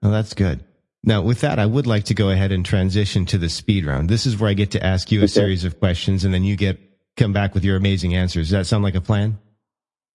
Well, 0.00 0.10
that's 0.12 0.32
good. 0.32 0.64
Now, 1.04 1.22
with 1.22 1.40
that, 1.40 1.58
I 1.58 1.66
would 1.66 1.86
like 1.86 2.04
to 2.04 2.14
go 2.14 2.30
ahead 2.30 2.52
and 2.52 2.66
transition 2.66 3.24
to 3.26 3.38
the 3.38 3.48
speed 3.48 3.86
round. 3.86 4.08
This 4.08 4.26
is 4.26 4.36
where 4.36 4.50
I 4.50 4.54
get 4.54 4.72
to 4.72 4.84
ask 4.84 5.12
you 5.12 5.20
a 5.20 5.24
okay. 5.24 5.28
series 5.28 5.64
of 5.64 5.78
questions, 5.78 6.24
and 6.24 6.34
then 6.34 6.44
you 6.44 6.56
get 6.56 6.78
come 7.16 7.32
back 7.32 7.54
with 7.54 7.64
your 7.64 7.76
amazing 7.76 8.14
answers. 8.14 8.46
Does 8.46 8.52
that 8.52 8.66
sound 8.66 8.84
like 8.84 8.94
a 8.94 9.00
plan? 9.00 9.38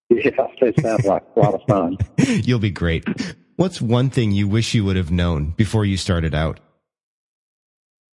Yeah, 0.09 0.45
it 0.61 0.79
sounds 0.79 1.05
like 1.05 1.23
a 1.35 1.39
lot 1.39 1.55
of 1.55 1.61
fun. 1.67 1.97
You'll 2.17 2.59
be 2.59 2.69
great. 2.69 3.03
What's 3.55 3.81
one 3.81 4.11
thing 4.11 4.31
you 4.31 4.47
wish 4.47 4.75
you 4.75 4.85
would 4.85 4.95
have 4.95 5.09
known 5.09 5.51
before 5.51 5.85
you 5.85 5.97
started 5.97 6.35
out? 6.35 6.59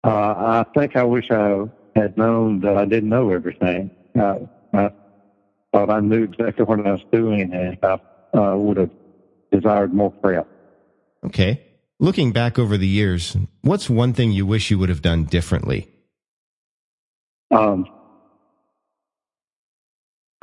Uh, 0.04 0.10
I 0.10 0.66
think 0.76 0.96
I 0.96 1.04
wish 1.04 1.32
I 1.32 1.64
had 1.96 2.16
known 2.16 2.60
that 2.60 2.78
I 2.78 2.86
didn't 2.86 3.10
know 3.10 3.32
everything. 3.32 3.90
Uh, 4.20 4.36
I 4.74 4.92
thought 5.74 5.90
I 5.90 6.00
knew 6.02 6.24
exactly 6.24 6.66
what 6.66 6.86
I 6.86 6.92
was 6.92 7.06
doing, 7.12 7.52
and 7.52 7.78
I 7.82 8.00
uh, 8.38 8.56
would 8.56 8.78
have 8.78 8.92
desired 9.52 9.94
more 9.94 10.12
prep. 10.12 10.48
Okay. 11.26 11.67
Looking 12.00 12.32
back 12.32 12.60
over 12.60 12.78
the 12.78 12.88
years, 12.88 13.36
what's 13.62 13.90
one 13.90 14.14
thing 14.14 14.32
you 14.32 14.46
wish 14.46 14.70
you 14.70 14.78
would 14.78 14.90
have 14.90 15.02
done 15.02 15.24
differently? 15.24 15.90
Um, 17.50 17.88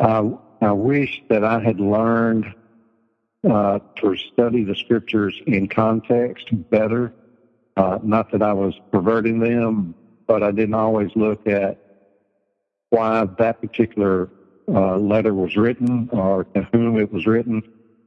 I, 0.01 0.33
I 0.61 0.73
wish 0.73 1.23
that 1.29 1.45
I 1.45 1.61
had 1.61 1.79
learned 1.79 2.53
uh, 3.49 3.79
to 3.97 4.17
study 4.17 4.65
the 4.65 4.75
scriptures 4.75 5.41
in 5.47 5.69
context 5.69 6.49
better. 6.71 7.15
Uh, 7.77 8.01
not 8.03 8.33
that 8.33 8.43
I 8.43 8.53
was 8.53 8.75
perverting 8.91 9.39
them, 9.39 9.95
but 10.27 10.43
I 10.43 10.51
didn't 10.51 10.75
always 10.75 11.11
look 11.15 11.47
at 11.47 11.79
why 12.91 13.27
that 13.39 13.61
particular 13.61 14.29
uh, 14.67 14.97
letter 14.97 15.35
was 15.35 15.57
written 15.57 16.09
or 16.11 16.45
to 16.45 16.63
whom 16.73 16.99
it 16.99 17.13
was 17.13 17.27
written. 17.27 17.63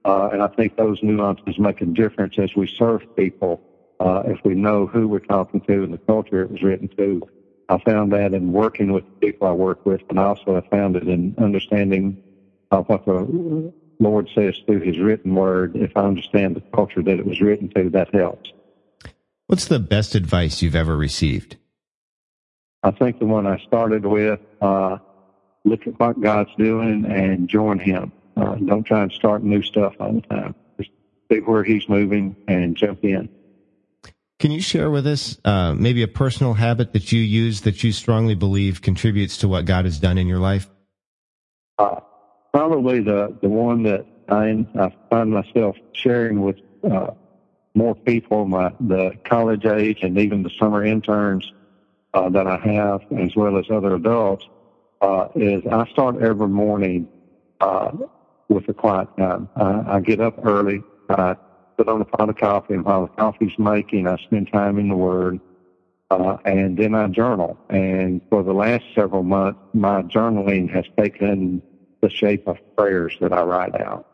Uh, 0.08 0.30
and 0.32 0.42
I 0.42 0.48
think 0.48 0.78
those 0.78 1.04
nuances 1.04 1.60
make 1.60 1.82
a 1.82 1.86
difference 1.86 2.36
as 2.40 2.56
we 2.56 2.66
serve 2.66 3.02
people. 3.18 3.62
Uh, 4.00 4.24
if 4.26 4.40
we 4.46 4.56
know 4.56 4.88
who 4.88 5.06
we're 5.06 5.20
talking 5.20 5.60
to 5.62 5.84
and 5.84 5.94
the 5.94 5.98
culture 5.98 6.42
it 6.42 6.50
was 6.50 6.64
written 6.64 6.88
to, 6.96 7.28
I 7.68 7.78
found 7.80 8.14
that 8.14 8.34
in 8.34 8.54
working 8.54 8.94
with 8.94 9.04
the 9.04 9.28
people 9.28 9.48
I 9.48 9.52
work 9.52 9.86
with, 9.86 10.02
and 10.10 10.18
also 10.18 10.56
I 10.56 10.70
found 10.70 10.96
it 10.96 11.10
in 11.10 11.36
understanding 11.38 12.24
uh, 12.72 12.84
what 12.84 13.06
the 13.06 13.74
Lord 14.00 14.30
says 14.34 14.56
through 14.66 14.80
His 14.80 14.98
written 14.98 15.36
word. 15.36 15.76
If 15.76 15.98
I 15.98 16.06
understand 16.06 16.56
the 16.56 16.62
culture 16.74 17.04
that 17.04 17.20
it 17.20 17.26
was 17.26 17.42
written 17.42 17.68
to, 17.76 17.90
that 17.90 18.16
helps. 18.16 18.54
What's 19.48 19.66
the 19.66 19.80
best 19.80 20.16
advice 20.16 20.62
you've 20.62 20.76
ever 20.76 20.96
received? 20.96 21.58
I 22.82 22.92
think 22.92 23.20
the 23.20 23.26
one 23.26 23.46
I 23.46 23.58
started 23.68 24.06
with, 24.06 24.40
uh, 24.62 25.00
look 25.66 25.86
at 25.86 26.00
what 26.00 26.22
God's 26.22 26.52
doing 26.58 27.06
and 27.06 27.50
join 27.50 27.80
Him. 27.80 28.14
Uh, 28.38 28.56
don't 28.56 28.84
try 28.84 29.02
and 29.02 29.12
start 29.12 29.44
new 29.44 29.64
stuff 29.64 29.96
all 30.00 30.14
the 30.14 30.22
time. 30.22 30.56
Just 30.78 30.92
see 31.32 31.40
where 31.40 31.64
He's 31.64 31.90
moving 31.90 32.36
and 32.48 32.76
jump 32.76 33.04
in. 33.04 33.30
Can 34.40 34.52
you 34.52 34.62
share 34.62 34.92
with 34.92 35.08
us 35.08 35.40
uh, 35.44 35.74
maybe 35.74 36.04
a 36.04 36.08
personal 36.08 36.54
habit 36.54 36.94
that 36.94 37.12
you 37.12 37.20
use 37.20 37.62
that 37.62 37.84
you 37.84 37.92
strongly 37.92 38.36
believe 38.36 38.84
contributes 38.84 39.38
to 39.38 39.48
what 39.48 39.66
God 39.66 39.86
has 39.86 40.00
done 40.00 40.20
in 40.20 40.28
your 40.28 40.38
life? 40.38 40.70
Uh, 41.80 42.02
probably 42.54 43.00
the, 43.00 43.36
the 43.42 43.50
one 43.50 43.82
that 43.84 44.06
I, 44.30 44.66
I 44.80 44.96
find 45.10 45.32
myself 45.32 45.76
sharing 45.94 46.42
with 46.42 46.58
uh, 46.84 47.12
more 47.74 47.96
people, 47.96 48.46
my 48.46 48.72
the 48.80 49.14
college 49.24 49.66
age 49.66 50.00
and 50.04 50.18
even 50.20 50.44
the 50.44 50.52
summer 50.60 50.86
interns 50.86 51.52
uh, 52.14 52.30
that 52.30 52.46
I 52.46 52.58
have, 52.58 53.02
as 53.18 53.36
well 53.36 53.58
as 53.58 53.66
other 53.72 53.96
adults, 53.96 54.46
uh, 55.02 55.30
is 55.36 55.64
I 55.66 55.88
start 55.88 56.22
every 56.22 56.48
morning 56.48 57.08
uh, 57.60 57.92
with 58.50 58.68
a 58.70 58.74
quiet 58.74 59.10
time. 59.18 59.50
I, 59.56 59.96
I 59.96 60.00
get 60.00 60.20
up 60.20 60.46
early. 60.46 60.84
I 61.10 61.36
put 61.78 61.88
on 61.88 62.02
a 62.02 62.06
pot 62.06 62.30
of 62.30 62.38
coffee, 62.38 62.74
and 62.74 62.86
while 62.86 63.04
the 63.04 63.08
coffee's 63.10 63.58
making, 63.58 64.08
I 64.08 64.18
spend 64.18 64.52
time 64.52 64.80
in 64.80 64.90
the 64.90 64.96
Word, 64.96 65.40
uh, 66.10 66.38
and 66.46 66.78
then 66.78 66.96
I 66.96 67.08
journal. 67.08 67.58
And 67.70 68.22
for 68.30 68.44
the 68.44 68.54
last 68.54 68.84
several 68.96 69.24
months, 69.24 69.60
my 69.74 70.02
journaling 70.04 70.70
has 70.74 70.86
taken 70.98 71.62
the 72.02 72.10
shape 72.10 72.48
of 72.48 72.58
prayers 72.76 73.16
that 73.22 73.34
I 73.34 73.42
write 73.42 73.80
out. 73.80 74.08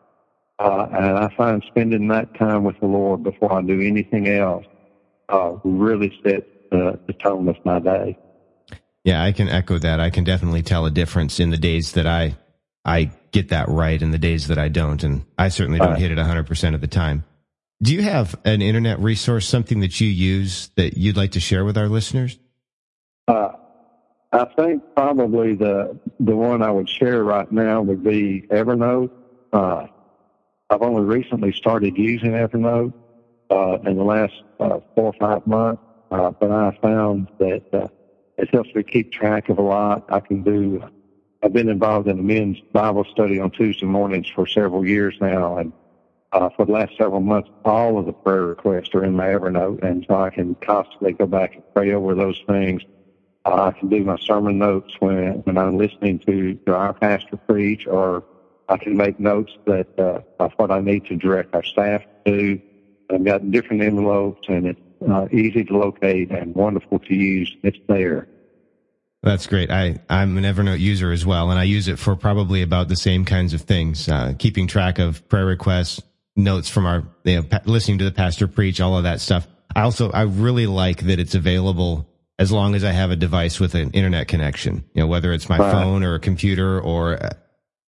Uh, 0.58 0.86
and 0.92 1.18
I 1.18 1.34
find 1.36 1.64
spending 1.66 2.08
that 2.08 2.34
time 2.38 2.64
with 2.64 2.78
the 2.80 2.86
Lord 2.86 3.22
before 3.24 3.52
I 3.52 3.62
do 3.62 3.80
anything 3.80 4.28
else 4.28 4.64
uh, 5.28 5.56
really 5.64 6.16
sets 6.22 6.46
the, 6.70 6.98
the 7.06 7.12
tone 7.14 7.48
of 7.48 7.56
my 7.64 7.80
day. 7.80 8.16
Yeah, 9.04 9.22
I 9.22 9.32
can 9.32 9.48
echo 9.48 9.78
that. 9.78 10.00
I 10.00 10.10
can 10.10 10.24
definitely 10.24 10.62
tell 10.62 10.86
a 10.86 10.90
difference 10.90 11.40
in 11.40 11.50
the 11.50 11.58
days 11.58 11.92
that 11.92 12.06
I 12.06 12.36
I 12.84 13.12
get 13.32 13.48
that 13.48 13.68
right 13.68 14.00
and 14.00 14.12
the 14.12 14.18
days 14.18 14.48
that 14.48 14.58
I 14.58 14.68
don't, 14.68 15.02
and 15.02 15.24
I 15.38 15.48
certainly 15.48 15.78
don't 15.78 15.90
right. 15.90 15.98
hit 15.98 16.10
it 16.10 16.18
100% 16.18 16.74
of 16.74 16.80
the 16.80 16.86
time. 16.86 17.24
Do 17.82 17.92
you 17.92 18.02
have 18.02 18.38
an 18.44 18.62
internet 18.62 18.98
resource, 19.00 19.48
something 19.48 19.80
that 19.80 20.00
you 20.00 20.08
use 20.08 20.70
that 20.76 20.96
you'd 20.96 21.16
like 21.16 21.32
to 21.32 21.40
share 21.40 21.64
with 21.64 21.76
our 21.76 21.88
listeners? 21.88 22.38
Uh, 23.26 23.52
I 24.32 24.44
think 24.56 24.82
probably 24.94 25.54
the 25.54 25.98
the 26.18 26.34
one 26.34 26.62
I 26.62 26.70
would 26.70 26.88
share 26.88 27.22
right 27.22 27.50
now 27.50 27.82
would 27.82 28.02
be 28.02 28.42
Evernote. 28.50 29.10
Uh, 29.52 29.86
I've 30.70 30.82
only 30.82 31.02
recently 31.02 31.52
started 31.52 31.96
using 31.96 32.32
Evernote 32.32 32.92
uh, 33.50 33.78
in 33.84 33.96
the 33.96 34.02
last 34.02 34.34
uh, 34.58 34.80
four 34.94 35.06
or 35.06 35.12
five 35.20 35.46
months, 35.46 35.82
uh, 36.10 36.30
but 36.30 36.50
I 36.50 36.76
found 36.82 37.28
that 37.38 37.62
uh, 37.72 37.88
it 38.36 38.50
helps 38.52 38.74
me 38.74 38.82
keep 38.82 39.12
track 39.12 39.48
of 39.50 39.58
a 39.58 39.62
lot. 39.62 40.06
I 40.08 40.20
can 40.20 40.42
do. 40.42 40.82
I've 41.44 41.52
been 41.52 41.68
involved 41.68 42.08
in 42.08 42.18
a 42.18 42.22
men's 42.22 42.58
Bible 42.72 43.04
study 43.04 43.38
on 43.38 43.50
Tuesday 43.50 43.84
mornings 43.84 44.30
for 44.34 44.46
several 44.46 44.86
years 44.86 45.14
now, 45.20 45.58
and 45.58 45.74
uh, 46.32 46.48
for 46.56 46.64
the 46.64 46.72
last 46.72 46.96
several 46.96 47.20
months, 47.20 47.50
all 47.66 47.98
of 47.98 48.06
the 48.06 48.14
prayer 48.14 48.46
requests 48.46 48.94
are 48.94 49.04
in 49.04 49.14
my 49.14 49.26
Evernote, 49.26 49.82
and 49.82 50.06
so 50.08 50.14
I 50.14 50.30
can 50.30 50.54
constantly 50.54 51.12
go 51.12 51.26
back 51.26 51.54
and 51.54 51.62
pray 51.74 51.92
over 51.92 52.14
those 52.14 52.42
things. 52.46 52.80
Uh, 53.44 53.64
I 53.74 53.78
can 53.78 53.90
do 53.90 54.02
my 54.02 54.16
sermon 54.16 54.56
notes 54.56 54.94
when 55.00 55.42
when 55.44 55.58
I'm 55.58 55.76
listening 55.76 56.18
to, 56.20 56.54
to 56.64 56.74
our 56.74 56.94
pastor 56.94 57.36
preach, 57.36 57.86
or 57.86 58.24
I 58.70 58.78
can 58.78 58.96
make 58.96 59.20
notes 59.20 59.52
that 59.66 59.88
uh, 59.98 60.22
of 60.42 60.52
what 60.56 60.70
I 60.70 60.80
need 60.80 61.04
to 61.06 61.16
direct 61.16 61.54
our 61.54 61.62
staff 61.62 62.04
to. 62.24 62.58
I've 63.10 63.22
got 63.22 63.50
different 63.50 63.82
envelopes, 63.82 64.48
and 64.48 64.66
it's 64.66 64.80
uh, 65.06 65.28
easy 65.30 65.62
to 65.64 65.76
locate 65.76 66.30
and 66.30 66.54
wonderful 66.54 67.00
to 67.00 67.14
use. 67.14 67.54
It's 67.62 67.78
there. 67.86 68.28
That's 69.24 69.46
great. 69.46 69.70
I, 69.70 70.00
I'm 70.10 70.36
an 70.36 70.44
Evernote 70.44 70.80
user 70.80 71.10
as 71.10 71.24
well, 71.24 71.50
and 71.50 71.58
I 71.58 71.62
use 71.62 71.88
it 71.88 71.98
for 71.98 72.14
probably 72.14 72.60
about 72.60 72.88
the 72.88 72.96
same 72.96 73.24
kinds 73.24 73.54
of 73.54 73.62
things, 73.62 74.06
uh, 74.06 74.34
keeping 74.38 74.66
track 74.66 74.98
of 74.98 75.26
prayer 75.30 75.46
requests, 75.46 76.02
notes 76.36 76.68
from 76.68 76.84
our, 76.84 77.04
you 77.24 77.36
know, 77.36 77.42
pa- 77.42 77.62
listening 77.64 77.96
to 77.98 78.04
the 78.04 78.12
pastor 78.12 78.46
preach, 78.46 78.82
all 78.82 78.98
of 78.98 79.04
that 79.04 79.22
stuff. 79.22 79.48
I 79.74 79.80
also, 79.80 80.10
I 80.10 80.22
really 80.22 80.66
like 80.66 81.04
that 81.04 81.18
it's 81.18 81.34
available 81.34 82.06
as 82.38 82.52
long 82.52 82.74
as 82.74 82.84
I 82.84 82.90
have 82.92 83.10
a 83.10 83.16
device 83.16 83.58
with 83.58 83.74
an 83.74 83.92
internet 83.92 84.28
connection, 84.28 84.84
you 84.92 85.00
know, 85.00 85.06
whether 85.06 85.32
it's 85.32 85.48
my 85.48 85.56
right. 85.56 85.72
phone 85.72 86.04
or 86.04 86.14
a 86.16 86.20
computer 86.20 86.78
or 86.78 87.14
uh, 87.14 87.30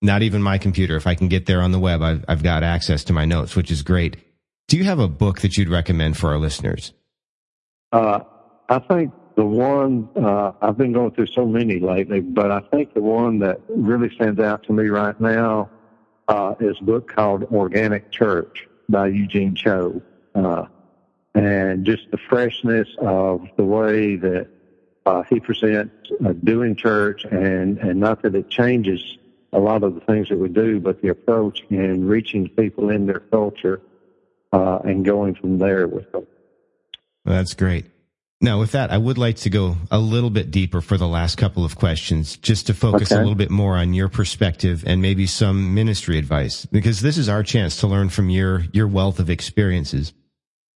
not 0.01 0.22
even 0.22 0.42
my 0.42 0.57
computer. 0.57 0.96
If 0.96 1.07
I 1.07 1.16
can 1.16 1.29
get 1.29 1.44
there 1.44 1.61
on 1.61 1.70
the 1.70 1.79
web, 1.79 2.01
I've, 2.01 2.25
I've 2.29 2.42
got 2.42 2.62
access 2.62 3.05
to 3.05 3.12
my 3.12 3.27
notes, 3.27 3.55
which 3.55 3.70
is 3.70 3.83
great. 3.83 4.16
Do 4.68 4.79
you 4.79 4.85
have 4.85 5.01
a 5.01 5.09
book 5.09 5.42
that 5.42 5.59
you'd 5.59 5.68
recommend 5.68 6.16
for 6.16 6.31
our 6.31 6.38
listeners? 6.38 6.94
Uh, 7.92 8.20
I 8.70 8.79
think 8.79 9.12
the 9.37 9.44
one 9.44 10.09
uh, 10.16 10.53
I've 10.62 10.79
been 10.79 10.92
going 10.92 11.12
through 11.12 11.27
so 11.29 11.46
many 11.46 11.79
lately, 11.79 12.20
but 12.20 12.51
I 12.51 12.61
think 12.61 12.94
the 12.94 13.03
one 13.03 13.38
that 13.40 13.61
really 13.68 14.12
stands 14.14 14.40
out 14.40 14.64
to 14.64 14.72
me 14.72 14.87
right 14.88 15.18
now 15.20 15.70
uh, 16.27 16.55
is 16.59 16.77
a 16.81 16.85
book 16.85 17.14
called 17.14 17.44
Organic 17.44 18.11
Church 18.11 18.66
by 18.88 19.09
Eugene 19.09 19.55
Cho, 19.55 20.01
uh, 20.35 20.64
and 21.35 21.85
just 21.85 22.11
the 22.11 22.18
freshness 22.31 22.88
of 22.99 23.46
the 23.57 23.64
way 23.64 24.16
that 24.16 24.49
uh, 25.05 25.22
he 25.29 25.38
presents 25.38 25.94
uh, 26.25 26.33
doing 26.33 26.75
church, 26.75 27.25
and 27.25 27.79
and 27.79 28.01
not 28.01 28.22
that 28.22 28.35
it 28.35 28.49
changes 28.49 29.18
a 29.53 29.59
lot 29.59 29.85
of 29.85 29.94
the 29.94 30.01
things 30.01 30.29
that 30.31 30.38
we 30.38 30.49
do, 30.49 30.81
but 30.81 31.01
the 31.03 31.09
approach 31.09 31.61
in 31.70 32.07
reaching 32.07 32.49
people 32.49 32.90
in 32.90 33.07
their 33.07 33.20
culture 33.20 33.81
uh, 34.53 34.79
and 34.85 35.05
going 35.05 35.35
from 35.35 35.59
there 35.59 35.87
with 35.87 36.11
them. 36.12 36.27
That's 37.25 37.55
great. 37.55 37.87
Now, 38.40 38.59
with 38.59 38.72
that, 38.72 38.90
I 38.92 38.99
would 38.99 39.16
like 39.16 39.37
to 39.37 39.51
go 39.51 39.77
a 39.90 39.99
little 39.99 40.29
bit 40.29 40.51
deeper 40.51 40.83
for 40.83 40.99
the 40.99 41.09
last 41.09 41.38
couple 41.38 41.64
of 41.64 41.77
questions, 41.77 42.37
just 42.37 42.66
to 42.66 42.75
focus 42.75 43.11
okay. 43.11 43.18
a 43.18 43.22
little 43.22 43.35
bit 43.35 43.51
more 43.51 43.77
on 43.77 43.94
your 43.94 44.09
perspective 44.09 44.85
and 44.87 45.01
maybe 45.01 45.27
some 45.27 45.75
ministry 45.75 46.18
advice, 46.18 46.66
because 46.66 47.01
this 47.01 47.16
is 47.16 47.31
our 47.31 47.42
chance 47.42 47.79
to 47.81 47.87
learn 47.87 48.11
from 48.11 48.29
your, 48.29 48.66
your 48.72 48.88
wealth 48.88 49.18
of 49.18 49.31
experiences. 49.31 50.12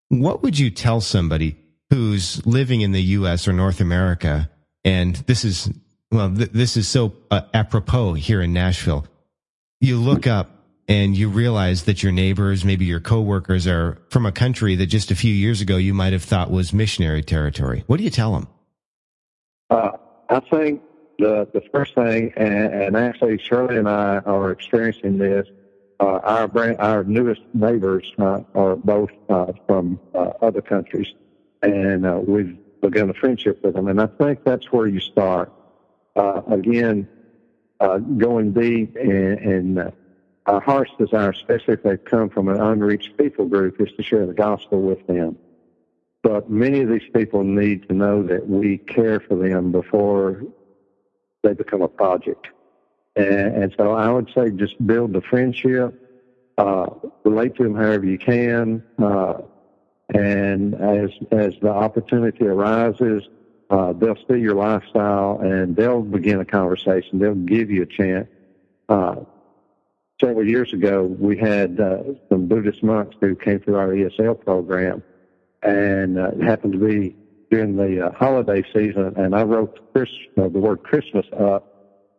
What 0.08 0.42
would 0.42 0.58
you 0.58 0.70
tell 0.70 1.02
somebody 1.02 1.56
who's 1.90 2.44
living 2.46 2.80
in 2.80 2.92
the 2.92 3.02
U.S. 3.02 3.46
or 3.46 3.52
North 3.52 3.80
America? 3.80 4.50
And 4.82 5.16
this 5.16 5.44
is, 5.44 5.70
well, 6.10 6.34
th- 6.34 6.52
this 6.52 6.78
is 6.78 6.88
so 6.88 7.12
uh, 7.30 7.42
apropos 7.52 8.14
here 8.14 8.40
in 8.40 8.54
Nashville. 8.54 9.06
You 9.80 9.98
look 9.98 10.26
up 10.26 10.59
and 10.90 11.16
you 11.16 11.28
realize 11.28 11.84
that 11.84 12.02
your 12.02 12.10
neighbors, 12.10 12.64
maybe 12.64 12.84
your 12.84 12.98
coworkers 12.98 13.64
are 13.68 13.96
from 14.10 14.26
a 14.26 14.32
country 14.32 14.74
that 14.74 14.86
just 14.86 15.12
a 15.12 15.14
few 15.14 15.32
years 15.32 15.60
ago 15.60 15.76
you 15.76 15.94
might 15.94 16.12
have 16.12 16.24
thought 16.24 16.50
was 16.50 16.72
missionary 16.72 17.22
territory. 17.22 17.84
What 17.86 17.98
do 17.98 18.02
you 18.02 18.10
tell 18.10 18.32
them? 18.32 18.48
Uh, 19.70 19.92
I 20.28 20.40
think 20.40 20.82
the 21.20 21.48
the 21.54 21.62
first 21.72 21.94
thing, 21.94 22.32
and, 22.36 22.74
and, 22.74 22.96
actually 22.96 23.38
Shirley 23.38 23.76
and 23.76 23.88
I 23.88 24.18
are 24.18 24.50
experiencing 24.50 25.16
this. 25.16 25.46
Uh, 26.00 26.18
our 26.24 26.48
brand, 26.48 26.78
our 26.80 27.04
newest 27.04 27.42
neighbors 27.54 28.12
uh, 28.18 28.40
are 28.56 28.74
both 28.74 29.10
uh, 29.28 29.52
from 29.68 30.00
uh, 30.12 30.32
other 30.42 30.60
countries, 30.60 31.06
and 31.62 32.04
uh, 32.04 32.18
we've 32.20 32.58
begun 32.80 33.10
a 33.10 33.14
friendship 33.14 33.62
with 33.62 33.74
them. 33.74 33.86
And 33.86 34.00
I 34.00 34.06
think 34.06 34.42
that's 34.42 34.72
where 34.72 34.88
you 34.88 34.98
start. 34.98 35.52
again, 36.16 37.06
going 37.78 38.52
deep 38.52 38.96
and, 38.96 39.38
and 39.38 39.92
our 40.50 40.60
heart's 40.60 40.90
desire, 40.98 41.30
especially 41.30 41.74
if 41.74 41.82
they 41.82 41.96
come 41.96 42.28
from 42.28 42.48
an 42.48 42.60
unreached 42.60 43.16
people 43.16 43.46
group, 43.46 43.80
is 43.80 43.92
to 43.96 44.02
share 44.02 44.26
the 44.26 44.34
gospel 44.34 44.82
with 44.82 45.06
them. 45.06 45.36
But 46.22 46.50
many 46.50 46.80
of 46.80 46.88
these 46.88 47.08
people 47.14 47.44
need 47.44 47.88
to 47.88 47.94
know 47.94 48.22
that 48.24 48.48
we 48.48 48.78
care 48.78 49.20
for 49.20 49.36
them 49.36 49.70
before 49.70 50.42
they 51.42 51.54
become 51.54 51.82
a 51.82 51.88
project. 51.88 52.48
And, 53.16 53.62
and 53.62 53.74
so 53.78 53.92
I 53.92 54.10
would 54.10 54.28
say 54.34 54.50
just 54.50 54.84
build 54.84 55.12
the 55.12 55.22
friendship, 55.22 55.94
uh, 56.58 56.86
relate 57.24 57.54
to 57.56 57.62
them 57.62 57.74
however 57.74 58.06
you 58.06 58.18
can, 58.18 58.82
uh, 59.02 59.42
and 60.12 60.74
as 60.74 61.10
as 61.30 61.54
the 61.62 61.70
opportunity 61.70 62.44
arises, 62.44 63.22
uh, 63.70 63.92
they'll 63.92 64.18
see 64.28 64.38
your 64.38 64.56
lifestyle 64.56 65.38
and 65.40 65.76
they'll 65.76 66.02
begin 66.02 66.40
a 66.40 66.44
conversation. 66.44 67.20
They'll 67.20 67.34
give 67.34 67.70
you 67.70 67.82
a 67.82 67.86
chance. 67.86 68.28
Uh, 68.88 69.16
several 70.20 70.46
years 70.46 70.72
ago, 70.72 71.04
we 71.18 71.36
had 71.36 71.80
uh, 71.80 72.02
some 72.28 72.46
Buddhist 72.46 72.82
monks 72.82 73.16
who 73.20 73.34
came 73.34 73.60
through 73.60 73.76
our 73.76 73.88
ESL 73.88 74.44
program, 74.44 75.02
and 75.62 76.18
uh, 76.18 76.30
it 76.32 76.42
happened 76.42 76.74
to 76.74 76.78
be 76.78 77.16
during 77.50 77.76
the 77.76 78.06
uh, 78.06 78.12
holiday 78.12 78.62
season, 78.72 79.14
and 79.16 79.34
I 79.34 79.42
wrote 79.42 79.92
Chris, 79.92 80.08
uh, 80.38 80.48
the 80.48 80.58
word 80.58 80.82
Christmas 80.82 81.26
up 81.38 81.66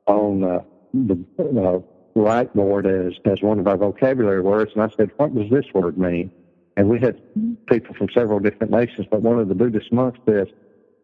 on 0.08 0.44
uh, 0.44 0.60
the 0.94 1.14
uh, 1.40 1.80
whiteboard 2.18 2.86
as 2.86 3.14
as 3.26 3.42
one 3.42 3.60
of 3.60 3.68
our 3.68 3.78
vocabulary 3.78 4.42
words, 4.42 4.72
and 4.74 4.84
I 4.84 4.90
said, 4.98 5.12
"What 5.18 5.34
does 5.34 5.50
this 5.50 5.66
word 5.74 5.98
mean?" 5.98 6.32
And 6.76 6.90
we 6.90 7.00
had 7.00 7.22
people 7.68 7.96
from 7.96 8.10
several 8.10 8.40
different 8.40 8.72
nations, 8.72 9.08
but 9.10 9.22
one 9.22 9.40
of 9.40 9.48
the 9.48 9.56
Buddhist 9.56 9.94
monks 9.94 10.20
said, 10.26 10.52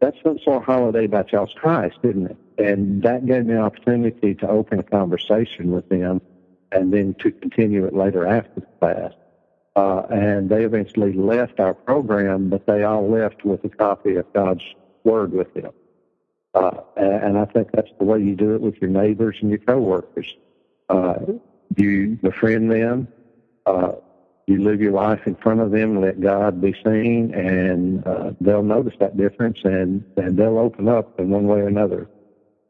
"That's 0.02 0.18
some 0.24 0.40
sort 0.44 0.58
of 0.58 0.64
holiday 0.64 1.06
about 1.06 1.32
y'all's 1.32 1.54
Christ, 1.56 1.98
isn't 2.04 2.32
it?" 2.32 2.38
And 2.58 3.04
that 3.04 3.26
gave 3.26 3.46
me 3.46 3.54
an 3.54 3.60
opportunity 3.60 4.36
to 4.36 4.50
open 4.50 4.80
a 4.80 4.84
conversation 4.84 5.72
with 5.72 5.88
them 5.88 6.22
and 6.72 6.94
then 6.94 7.16
to 7.20 7.32
continue 7.32 7.86
it 7.86 7.94
later 7.94 8.26
after 8.28 8.62
class. 8.80 9.14
Uh, 9.76 10.02
and 10.10 10.50
they 10.50 10.64
eventually 10.64 11.14
left 11.14 11.60
our 11.60 11.74
program, 11.74 12.50
but 12.50 12.66
they 12.66 12.84
all 12.84 13.10
left 13.10 13.46
with 13.46 13.64
a 13.64 13.70
copy 13.70 14.16
of 14.16 14.32
God's 14.34 14.64
Word 15.04 15.32
with 15.32 15.54
them. 15.54 15.72
Uh, 16.54 16.82
and 16.96 17.38
I 17.38 17.46
think 17.46 17.72
that's 17.72 17.92
the 18.00 18.04
way 18.04 18.20
you 18.20 18.36
do 18.36 18.56
it 18.56 18.62
with 18.62 18.82
your 18.82 18.90
neighbors 18.90 19.38
and 19.42 19.50
your 19.50 19.60
coworkers. 19.60 20.36
Uh, 20.90 21.20
you 21.76 22.18
befriend 22.24 22.72
them, 22.72 23.08
uh, 23.68 23.92
you 24.48 24.64
live 24.64 24.82
your 24.82 24.94
life 24.94 25.28
in 25.28 25.36
front 25.36 25.60
of 25.60 25.72
them 25.72 26.02
let 26.02 26.22
God 26.22 26.62
be 26.62 26.74
seen, 26.84 27.34
and 27.34 28.06
uh, 28.08 28.32
they'll 28.40 28.64
notice 28.64 28.96
that 29.00 29.18
difference, 29.18 29.60
and, 29.64 30.04
and 30.16 30.38
they'll 30.38 30.58
open 30.58 30.88
up 30.88 31.20
in 31.20 31.30
one 31.30 31.48
way 31.48 31.60
or 31.60 31.68
another. 31.68 32.10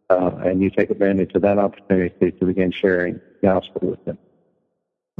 Uh, 0.10 0.32
and 0.46 0.62
you 0.62 0.70
take 0.70 0.90
advantage 0.90 1.32
of 1.36 1.42
that 1.42 1.58
opportunity 1.58 2.32
to 2.32 2.46
begin 2.46 2.72
sharing 2.72 3.20
gospel 3.42 3.90
with 3.90 4.06
them. 4.06 4.18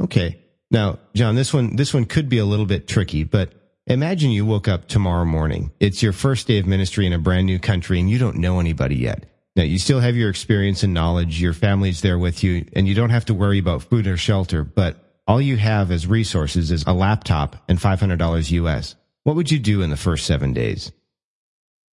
Okay. 0.00 0.40
Now, 0.70 0.98
John, 1.14 1.34
this 1.34 1.52
one, 1.52 1.76
this 1.76 1.92
one 1.92 2.04
could 2.04 2.28
be 2.28 2.38
a 2.38 2.44
little 2.44 2.66
bit 2.66 2.88
tricky, 2.88 3.24
but 3.24 3.52
imagine 3.86 4.30
you 4.30 4.46
woke 4.46 4.68
up 4.68 4.88
tomorrow 4.88 5.24
morning. 5.24 5.72
It's 5.80 6.02
your 6.02 6.12
first 6.12 6.46
day 6.46 6.58
of 6.58 6.66
ministry 6.66 7.06
in 7.06 7.12
a 7.12 7.18
brand 7.18 7.46
new 7.46 7.58
country 7.58 7.98
and 7.98 8.08
you 8.08 8.18
don't 8.18 8.36
know 8.36 8.60
anybody 8.60 8.96
yet. 8.96 9.24
Now, 9.56 9.64
you 9.64 9.78
still 9.78 10.00
have 10.00 10.16
your 10.16 10.30
experience 10.30 10.82
and 10.82 10.94
knowledge. 10.94 11.40
Your 11.40 11.52
family's 11.52 12.00
there 12.00 12.18
with 12.18 12.42
you 12.44 12.66
and 12.74 12.86
you 12.86 12.94
don't 12.94 13.10
have 13.10 13.24
to 13.26 13.34
worry 13.34 13.58
about 13.58 13.82
food 13.82 14.06
or 14.06 14.16
shelter, 14.16 14.62
but 14.62 14.96
all 15.26 15.40
you 15.40 15.56
have 15.56 15.90
as 15.90 16.06
resources 16.06 16.70
is 16.70 16.84
a 16.86 16.94
laptop 16.94 17.56
and 17.68 17.78
$500 17.78 18.50
US. 18.52 18.94
What 19.24 19.36
would 19.36 19.50
you 19.50 19.58
do 19.58 19.82
in 19.82 19.90
the 19.90 19.96
first 19.96 20.26
seven 20.26 20.54
days? 20.54 20.92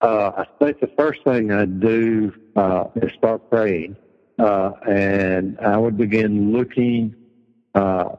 Uh, 0.05 0.31
I 0.37 0.45
think 0.63 0.79
the 0.81 0.91
first 0.95 1.23
thing 1.23 1.51
I'd 1.51 1.79
do 1.79 2.31
uh, 2.55 2.85
is 2.95 3.11
start 3.17 3.49
praying 3.49 3.95
uh, 4.37 4.71
and 4.87 5.59
I 5.59 5.77
would 5.77 5.97
begin 5.97 6.51
looking 6.51 7.15
uh, 7.73 8.09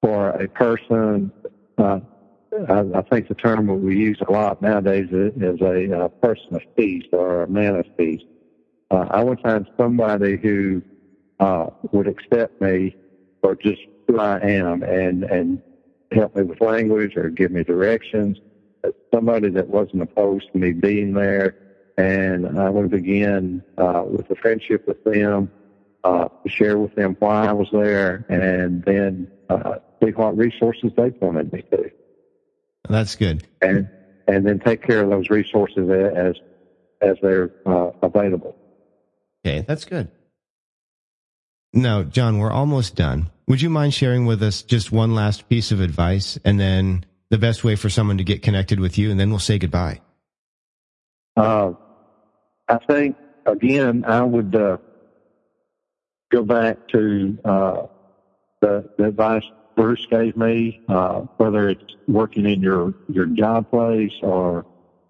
for 0.00 0.30
a 0.30 0.46
person. 0.46 1.32
Uh, 1.76 1.98
I, 2.68 2.84
I, 2.94 3.02
think 3.10 3.26
the 3.26 3.34
term 3.34 3.66
that 3.66 3.74
we 3.74 3.96
use 3.96 4.20
a 4.28 4.30
lot 4.30 4.62
nowadays 4.62 5.08
is, 5.10 5.60
a, 5.60 6.04
uh, 6.04 6.08
person 6.08 6.54
of 6.54 6.62
peace 6.76 7.06
or 7.12 7.42
a 7.42 7.48
man 7.48 7.74
of 7.74 7.96
peace. 7.96 8.22
Uh, 8.92 9.06
I 9.10 9.24
would 9.24 9.40
find 9.40 9.66
somebody 9.76 10.36
who 10.36 10.80
uh, 11.40 11.70
would 11.90 12.06
accept 12.06 12.60
me 12.60 12.94
for 13.40 13.56
just 13.56 13.80
who 14.06 14.20
I 14.20 14.38
am 14.38 14.84
and 14.84 15.24
and 15.24 15.60
help 16.12 16.36
me 16.36 16.42
with 16.42 16.60
language 16.60 17.16
or 17.16 17.30
give 17.30 17.50
me 17.50 17.64
directions. 17.64 18.38
Somebody 19.14 19.50
that 19.50 19.68
wasn't 19.68 20.02
opposed 20.02 20.52
to 20.52 20.58
me 20.58 20.72
being 20.72 21.14
there 21.14 21.56
and 21.96 22.58
I 22.58 22.70
would 22.70 22.90
begin 22.90 23.62
uh, 23.78 24.04
with 24.06 24.30
a 24.30 24.34
friendship 24.34 24.86
with 24.86 25.02
them, 25.04 25.50
uh, 26.04 26.28
share 26.46 26.78
with 26.78 26.94
them 26.94 27.16
why 27.18 27.46
I 27.46 27.52
was 27.52 27.68
there, 27.72 28.24
and 28.28 28.82
then 28.84 29.30
uh, 29.48 29.76
see 30.02 30.10
what 30.10 30.36
resources 30.36 30.90
they 30.96 31.10
pointed 31.10 31.52
me 31.52 31.62
to. 31.70 31.90
That's 32.88 33.16
good. 33.16 33.46
And 33.60 33.88
and 34.26 34.46
then 34.46 34.60
take 34.60 34.82
care 34.82 35.02
of 35.02 35.10
those 35.10 35.30
resources 35.30 35.88
as 35.90 36.36
as 37.00 37.16
they're 37.22 37.50
uh, 37.66 37.90
available. 38.02 38.56
Okay, 39.44 39.64
that's 39.66 39.84
good. 39.84 40.10
Now, 41.74 42.02
John, 42.02 42.38
we're 42.38 42.52
almost 42.52 42.96
done. 42.96 43.30
Would 43.48 43.62
you 43.62 43.70
mind 43.70 43.94
sharing 43.94 44.26
with 44.26 44.42
us 44.42 44.62
just 44.62 44.92
one 44.92 45.14
last 45.14 45.48
piece 45.48 45.72
of 45.72 45.80
advice, 45.80 46.38
and 46.44 46.60
then 46.60 47.04
the 47.32 47.38
best 47.38 47.64
way 47.64 47.76
for 47.76 47.88
someone 47.88 48.18
to 48.18 48.24
get 48.24 48.42
connected 48.42 48.78
with 48.78 48.98
you, 48.98 49.10
and 49.10 49.18
then 49.18 49.30
we'll 49.30 49.38
say 49.38 49.58
goodbye. 49.58 50.02
Uh, 51.34 51.72
I 52.68 52.76
think 52.86 53.16
again, 53.46 54.04
I 54.06 54.22
would 54.22 54.54
uh, 54.54 54.76
go 56.30 56.42
back 56.42 56.88
to 56.88 57.38
uh, 57.42 57.86
the, 58.60 58.90
the 58.98 59.04
advice 59.04 59.44
Bruce 59.74 60.06
gave 60.10 60.36
me, 60.36 60.82
uh, 60.88 61.20
whether 61.38 61.70
it's 61.70 61.96
working 62.06 62.44
in 62.44 62.60
your 62.60 62.92
your 63.08 63.24
job 63.24 63.70
place 63.70 64.12
or 64.22 64.66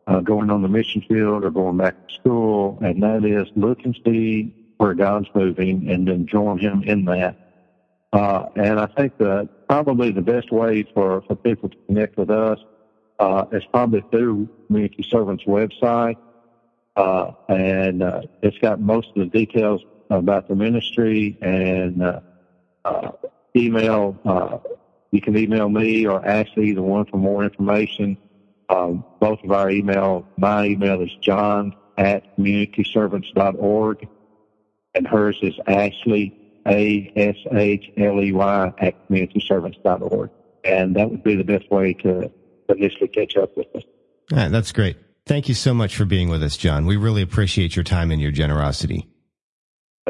uh, 0.07 0.21
going 0.21 0.49
on 0.49 0.63
the 0.63 0.69
mission 0.69 1.03
field 1.09 1.45
or 1.45 1.51
going 1.51 1.77
back 1.77 2.07
to 2.07 2.15
school, 2.15 2.79
and 2.83 3.03
that 3.03 3.25
is 3.25 3.49
look 3.57 3.81
and 3.85 3.99
see 4.07 4.55
where 4.77 4.95
God's 4.95 5.27
moving 5.35 5.91
and 5.91 6.07
then 6.07 6.29
join 6.29 6.59
Him 6.59 6.85
in 6.85 7.05
that. 7.07 7.37
Uh, 8.13 8.45
and 8.55 8.79
I 8.79 8.87
think 8.87 9.19
that 9.19 9.49
probably 9.73 10.11
the 10.13 10.21
best 10.21 10.53
way 10.53 10.83
for, 10.93 11.23
for 11.23 11.35
people 11.35 11.67
to 11.67 11.77
connect 11.87 12.19
with 12.19 12.29
us 12.29 12.59
uh, 13.19 13.47
is 13.53 13.65
probably 13.73 14.05
through 14.11 14.47
Community 14.67 15.03
Servants 15.03 15.45
website. 15.45 16.19
Uh, 16.95 17.31
and 17.49 18.03
uh, 18.03 18.21
it's 18.43 18.59
got 18.59 18.81
most 18.81 19.09
of 19.09 19.15
the 19.15 19.25
details 19.25 19.81
about 20.11 20.47
the 20.47 20.55
ministry 20.55 21.39
and 21.41 22.03
uh, 22.03 22.21
uh, 22.85 23.13
email. 23.57 24.15
Uh, 24.27 24.59
you 25.11 25.23
can 25.23 25.39
email 25.39 25.71
me 25.71 26.07
or 26.07 26.23
ask 26.23 26.51
either 26.59 26.83
one 26.83 27.07
for 27.07 27.17
more 27.17 27.43
information. 27.43 28.19
Um, 28.69 29.03
both 29.21 29.43
of 29.43 29.53
our 29.53 29.71
email, 29.71 30.29
my 30.37 30.67
email 30.67 31.01
is 31.01 31.15
john 31.23 31.75
at 31.97 32.37
communityservants.org 32.37 34.07
and 34.95 35.07
hers 35.07 35.39
is 35.41 35.55
Ashley, 35.67 36.42
A-S-H-L-E-Y 36.67 38.43
at 38.79 39.09
communityservants.org. 39.09 40.31
And 40.65 40.95
that 40.97 41.11
would 41.11 41.25
be 41.25 41.35
the 41.35 41.45
best 41.45 41.71
way 41.71 41.93
to 41.95 42.31
initially 42.69 43.09
catch 43.09 43.37
up 43.37 43.57
with 43.57 43.67
us. 43.75 43.83
All 44.33 44.39
right, 44.39 44.49
that's 44.51 44.73
great. 44.73 44.97
Thank 45.27 45.49
you 45.49 45.55
so 45.55 45.75
much 45.75 45.97
for 45.97 46.05
being 46.05 46.29
with 46.29 46.43
us, 46.43 46.57
John. 46.57 46.87
We 46.87 46.97
really 46.97 47.23
appreciate 47.23 47.77
your 47.77 47.85
time 47.85 48.11
and 48.11 48.21
your 48.21 48.33
generosity. 48.33 49.09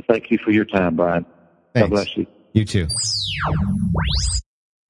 Thank 0.08 0.30
you 0.30 0.38
for 0.38 0.50
your 0.50 0.64
time, 0.64 0.96
Brian. 0.96 1.26
Thanks. 1.74 1.88
God 1.88 1.94
bless 1.94 2.16
you. 2.16 2.26
You 2.52 2.64
too. 2.64 2.88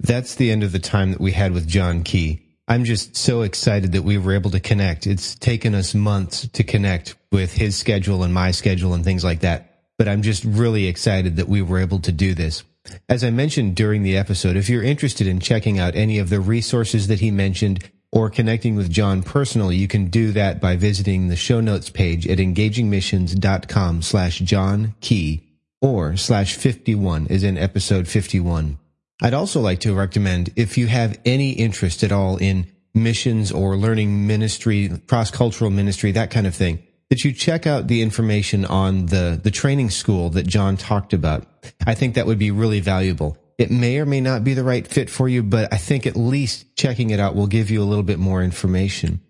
That's 0.01 0.35
the 0.37 0.51
end 0.51 0.62
of 0.62 0.72
the 0.72 0.79
time 0.79 1.12
that 1.12 1.20
we 1.20 1.33
had 1.33 1.53
with 1.53 1.66
John 1.68 2.03
Key. 2.03 2.46
I'm 2.68 2.85
just 2.85 3.16
so 3.16 3.42
excited 3.42 3.92
that 3.92 4.03
we 4.03 4.18
were 4.18 4.35
able 4.35 4.51
to 4.51 4.61
connect. 4.61 5.07
It's 5.07 5.35
taken 5.35 5.75
us 5.75 5.94
months 5.94 6.48
to 6.48 6.64
connect 6.64 7.16
with 7.31 7.53
his 7.53 7.77
schedule 7.77 8.22
and 8.22 8.33
my 8.33 8.53
schedule 8.53 8.94
and 8.94 9.05
things 9.05 9.25
like 9.25 9.40
that. 9.40 9.71
But 9.98 10.09
I'm 10.09 10.22
just 10.22 10.44
really 10.44 10.87
excited 10.87 11.37
that 11.37 11.48
we 11.48 11.62
were 11.62 11.78
able 11.78 12.00
to 12.00 12.12
do 12.12 12.35
this. 12.35 12.64
As 13.09 13.22
I 13.22 13.31
mentioned 13.31 13.76
during 13.76 14.02
the 14.02 14.16
episode, 14.16 14.57
if 14.57 14.68
you're 14.68 14.83
interested 14.83 15.26
in 15.26 15.38
checking 15.38 15.78
out 15.78 15.94
any 15.94 16.18
of 16.18 16.31
the 16.31 16.40
resources 16.40 17.07
that 17.09 17.20
he 17.20 17.31
mentioned 17.31 17.90
or 18.11 18.28
connecting 18.28 18.76
with 18.76 18.90
John 18.90 19.22
personally, 19.22 19.76
you 19.76 19.88
can 19.88 20.07
do 20.07 20.33
that 20.33 20.61
by 20.61 20.76
visiting 20.76 21.28
the 21.28 21.37
show 21.37 21.61
notes 21.61 21.90
page 21.90 22.26
at 22.26 22.38
engagingmissions.com 22.38 24.02
slash 24.02 24.38
John 24.40 24.94
Key 25.00 25.48
or 25.81 26.16
slash 26.16 26.57
51 26.57 27.26
is 27.28 27.42
in 27.44 27.57
episode 27.57 28.09
51. 28.09 28.78
I'd 29.22 29.35
also 29.35 29.61
like 29.61 29.81
to 29.81 29.94
recommend 29.94 30.52
if 30.57 30.76
you 30.76 30.88
have 30.88 31.18
any 31.24 31.52
interest 31.52 32.02
at 32.02 32.12
all 32.12 32.37
in 32.37 32.66
missions 32.94 33.52
or 33.52 33.76
learning 33.76 34.26
ministry, 34.26 34.90
cross-cultural 35.07 35.70
ministry, 35.70 36.12
that 36.12 36.31
kind 36.31 36.46
of 36.46 36.55
thing, 36.55 36.83
that 37.12 37.25
you 37.25 37.33
check 37.35 37.66
out 37.66 37.88
the 37.88 38.01
information 38.01 38.64
on 38.64 39.05
the, 39.05 39.38
the 39.44 39.51
training 39.51 39.90
school 39.90 40.31
that 40.31 40.46
John 40.46 40.79
talked 40.79 41.12
about. 41.12 41.46
I 41.87 41.92
think 41.92 42.14
that 42.14 42.25
would 42.25 42.38
be 42.38 42.51
really 42.51 42.81
valuable. 42.81 43.37
It 43.59 43.70
may 43.70 43.98
or 43.98 44.07
may 44.07 44.22
not 44.22 44.44
be 44.44 44.55
the 44.55 44.64
right 44.64 44.87
fit 44.87 45.11
for 45.11 45.29
you, 45.29 45.42
but 45.42 45.70
I 45.70 45.77
think 45.77 46.07
at 46.07 46.16
least 46.16 46.75
checking 46.75 47.11
it 47.11 47.20
out 47.20 47.35
will 47.35 47.48
give 47.48 47.70
you 47.70 47.83
a 47.83 47.85
little 47.85 48.03
bit 48.03 48.18
more 48.18 48.42
information. 48.42 49.20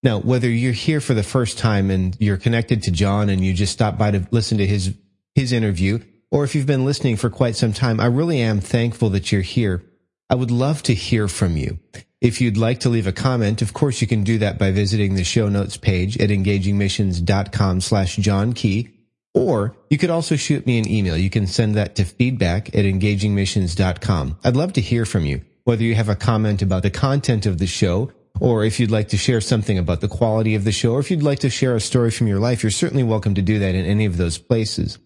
Now, 0.00 0.20
whether 0.20 0.48
you're 0.48 0.70
here 0.70 1.00
for 1.00 1.12
the 1.12 1.24
first 1.24 1.58
time 1.58 1.90
and 1.90 2.16
you're 2.20 2.36
connected 2.36 2.84
to 2.84 2.92
John 2.92 3.30
and 3.30 3.44
you 3.44 3.52
just 3.52 3.72
stop 3.72 3.98
by 3.98 4.12
to 4.12 4.24
listen 4.30 4.58
to 4.58 4.66
his, 4.68 4.94
his 5.34 5.50
interview, 5.50 5.98
or 6.30 6.44
if 6.44 6.54
you've 6.54 6.66
been 6.66 6.84
listening 6.84 7.16
for 7.16 7.30
quite 7.30 7.56
some 7.56 7.72
time, 7.72 7.98
I 7.98 8.06
really 8.06 8.40
am 8.40 8.60
thankful 8.60 9.10
that 9.10 9.32
you're 9.32 9.42
here. 9.42 9.82
I 10.30 10.34
would 10.34 10.50
love 10.50 10.82
to 10.84 10.94
hear 10.94 11.26
from 11.26 11.56
you. 11.56 11.78
If 12.20 12.40
you'd 12.40 12.56
like 12.56 12.80
to 12.80 12.88
leave 12.88 13.06
a 13.06 13.12
comment, 13.12 13.62
of 13.62 13.72
course 13.72 14.00
you 14.00 14.06
can 14.06 14.24
do 14.24 14.38
that 14.38 14.58
by 14.58 14.72
visiting 14.72 15.14
the 15.14 15.24
show 15.24 15.48
notes 15.48 15.76
page 15.76 16.18
at 16.18 16.30
engagingmissions.com 16.30 17.80
slash 17.80 18.16
John 18.16 18.52
Key. 18.52 18.90
Or 19.34 19.76
you 19.88 19.96
could 19.96 20.10
also 20.10 20.36
shoot 20.36 20.66
me 20.66 20.78
an 20.78 20.88
email. 20.88 21.16
You 21.16 21.30
can 21.30 21.46
send 21.46 21.76
that 21.76 21.94
to 21.96 22.04
feedback 22.04 22.74
at 22.74 22.84
engagingmissions.com. 22.84 24.38
I'd 24.44 24.56
love 24.56 24.72
to 24.74 24.80
hear 24.80 25.06
from 25.06 25.24
you, 25.24 25.42
whether 25.64 25.84
you 25.84 25.94
have 25.94 26.08
a 26.08 26.16
comment 26.16 26.60
about 26.60 26.82
the 26.82 26.90
content 26.90 27.46
of 27.46 27.58
the 27.58 27.66
show, 27.66 28.12
or 28.40 28.64
if 28.64 28.78
you'd 28.78 28.90
like 28.90 29.08
to 29.08 29.16
share 29.16 29.40
something 29.40 29.78
about 29.78 30.00
the 30.00 30.08
quality 30.08 30.54
of 30.54 30.64
the 30.64 30.72
show, 30.72 30.92
or 30.92 31.00
if 31.00 31.10
you'd 31.10 31.22
like 31.22 31.38
to 31.40 31.50
share 31.50 31.74
a 31.74 31.80
story 31.80 32.10
from 32.10 32.26
your 32.26 32.40
life, 32.40 32.62
you're 32.62 32.70
certainly 32.70 33.04
welcome 33.04 33.34
to 33.34 33.42
do 33.42 33.60
that 33.60 33.74
in 33.74 33.84
any 33.84 34.04
of 34.04 34.16
those 34.16 34.38
places. 34.38 34.98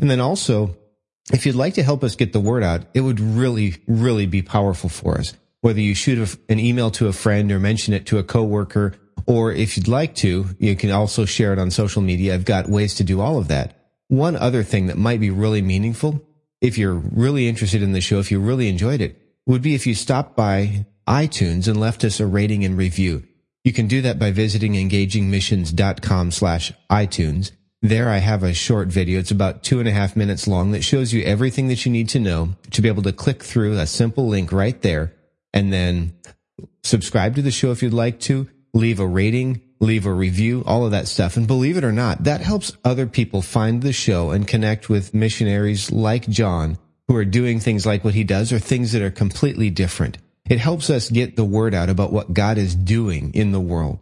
And 0.00 0.10
then 0.10 0.20
also, 0.20 0.76
if 1.32 1.46
you'd 1.46 1.54
like 1.54 1.74
to 1.74 1.82
help 1.82 2.02
us 2.04 2.16
get 2.16 2.32
the 2.32 2.40
word 2.40 2.62
out, 2.62 2.82
it 2.94 3.00
would 3.00 3.20
really, 3.20 3.76
really 3.86 4.26
be 4.26 4.42
powerful 4.42 4.88
for 4.88 5.18
us. 5.18 5.34
Whether 5.60 5.80
you 5.80 5.94
shoot 5.94 6.38
an 6.48 6.58
email 6.58 6.90
to 6.92 7.08
a 7.08 7.12
friend 7.12 7.52
or 7.52 7.58
mention 7.58 7.92
it 7.94 8.06
to 8.06 8.18
a 8.18 8.22
coworker, 8.22 8.94
or 9.26 9.52
if 9.52 9.76
you'd 9.76 9.88
like 9.88 10.14
to, 10.16 10.46
you 10.58 10.74
can 10.74 10.90
also 10.90 11.24
share 11.24 11.52
it 11.52 11.58
on 11.58 11.70
social 11.70 12.02
media. 12.02 12.34
I've 12.34 12.44
got 12.44 12.68
ways 12.68 12.94
to 12.96 13.04
do 13.04 13.20
all 13.20 13.38
of 13.38 13.48
that. 13.48 13.76
One 14.08 14.36
other 14.36 14.62
thing 14.62 14.86
that 14.86 14.96
might 14.96 15.20
be 15.20 15.30
really 15.30 15.62
meaningful, 15.62 16.22
if 16.60 16.78
you're 16.78 16.94
really 16.94 17.48
interested 17.48 17.82
in 17.82 17.92
the 17.92 18.00
show, 18.00 18.18
if 18.18 18.30
you 18.30 18.40
really 18.40 18.68
enjoyed 18.68 19.00
it, 19.00 19.20
would 19.46 19.62
be 19.62 19.74
if 19.74 19.86
you 19.86 19.94
stopped 19.94 20.36
by 20.36 20.86
iTunes 21.06 21.68
and 21.68 21.78
left 21.78 22.04
us 22.04 22.20
a 22.20 22.26
rating 22.26 22.64
and 22.64 22.76
review. 22.76 23.22
You 23.64 23.72
can 23.72 23.88
do 23.88 24.00
that 24.02 24.18
by 24.18 24.30
visiting 24.30 24.72
engagingmissions.com 24.72 26.30
slash 26.30 26.72
iTunes. 26.90 27.52
There 27.82 28.10
I 28.10 28.18
have 28.18 28.42
a 28.42 28.52
short 28.52 28.88
video. 28.88 29.18
It's 29.18 29.30
about 29.30 29.62
two 29.62 29.78
and 29.78 29.88
a 29.88 29.92
half 29.92 30.14
minutes 30.14 30.46
long 30.46 30.72
that 30.72 30.84
shows 30.84 31.14
you 31.14 31.22
everything 31.22 31.68
that 31.68 31.86
you 31.86 31.90
need 31.90 32.10
to 32.10 32.20
know 32.20 32.50
to 32.72 32.82
be 32.82 32.88
able 32.88 33.02
to 33.04 33.12
click 33.12 33.42
through 33.42 33.78
a 33.78 33.86
simple 33.86 34.28
link 34.28 34.52
right 34.52 34.80
there 34.82 35.14
and 35.54 35.72
then 35.72 36.12
subscribe 36.82 37.36
to 37.36 37.42
the 37.42 37.50
show 37.50 37.70
if 37.70 37.82
you'd 37.82 37.94
like 37.94 38.20
to, 38.20 38.50
leave 38.74 39.00
a 39.00 39.06
rating, 39.06 39.62
leave 39.80 40.04
a 40.04 40.12
review, 40.12 40.62
all 40.66 40.84
of 40.84 40.90
that 40.90 41.08
stuff. 41.08 41.38
And 41.38 41.46
believe 41.46 41.78
it 41.78 41.84
or 41.84 41.90
not, 41.90 42.24
that 42.24 42.42
helps 42.42 42.76
other 42.84 43.06
people 43.06 43.40
find 43.40 43.80
the 43.80 43.94
show 43.94 44.30
and 44.30 44.46
connect 44.46 44.90
with 44.90 45.14
missionaries 45.14 45.90
like 45.90 46.28
John 46.28 46.76
who 47.08 47.16
are 47.16 47.24
doing 47.24 47.60
things 47.60 47.86
like 47.86 48.04
what 48.04 48.12
he 48.12 48.24
does 48.24 48.52
or 48.52 48.58
things 48.58 48.92
that 48.92 49.00
are 49.00 49.10
completely 49.10 49.70
different. 49.70 50.18
It 50.50 50.58
helps 50.58 50.90
us 50.90 51.08
get 51.08 51.34
the 51.34 51.44
word 51.44 51.72
out 51.72 51.88
about 51.88 52.12
what 52.12 52.34
God 52.34 52.58
is 52.58 52.74
doing 52.74 53.32
in 53.32 53.52
the 53.52 53.60
world. 53.60 54.00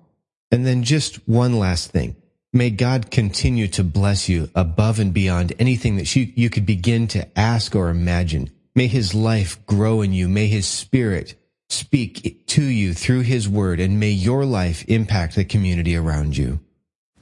And 0.50 0.66
then 0.66 0.82
just 0.82 1.16
one 1.28 1.60
last 1.60 1.92
thing. 1.92 2.16
May 2.52 2.70
God 2.70 3.11
continue 3.11 3.68
to 3.68 3.84
bless 3.84 4.28
you 4.28 4.48
above 4.54 4.98
and 4.98 5.12
beyond 5.12 5.52
anything 5.58 5.96
that 5.96 6.16
you, 6.16 6.32
you 6.34 6.48
could 6.48 6.64
begin 6.64 7.06
to 7.08 7.38
ask 7.38 7.76
or 7.76 7.90
imagine. 7.90 8.50
May 8.74 8.87
his 8.87 9.14
life 9.14 9.64
grow 9.66 10.00
in 10.00 10.12
you. 10.12 10.28
May 10.28 10.46
his 10.46 10.66
spirit 10.66 11.34
speak 11.68 12.46
to 12.46 12.62
you 12.62 12.94
through 12.94 13.20
his 13.20 13.48
word 13.48 13.80
and 13.80 14.00
may 14.00 14.11
your 14.11 14.46
life 14.46 14.84
impact 14.88 15.34
the 15.34 15.44
community 15.44 15.94
around 15.94 16.37
you. 16.37 16.61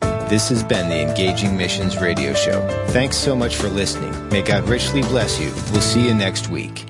This 0.00 0.48
has 0.48 0.62
been 0.62 0.88
the 0.88 1.08
Engaging 1.08 1.56
Missions 1.56 1.98
Radio 1.98 2.32
Show. 2.32 2.66
Thanks 2.88 3.16
so 3.16 3.34
much 3.34 3.56
for 3.56 3.68
listening. 3.68 4.28
May 4.28 4.42
God 4.42 4.68
richly 4.68 5.02
bless 5.02 5.40
you. 5.40 5.52
We'll 5.72 5.80
see 5.80 6.06
you 6.06 6.14
next 6.14 6.48
week. 6.48 6.84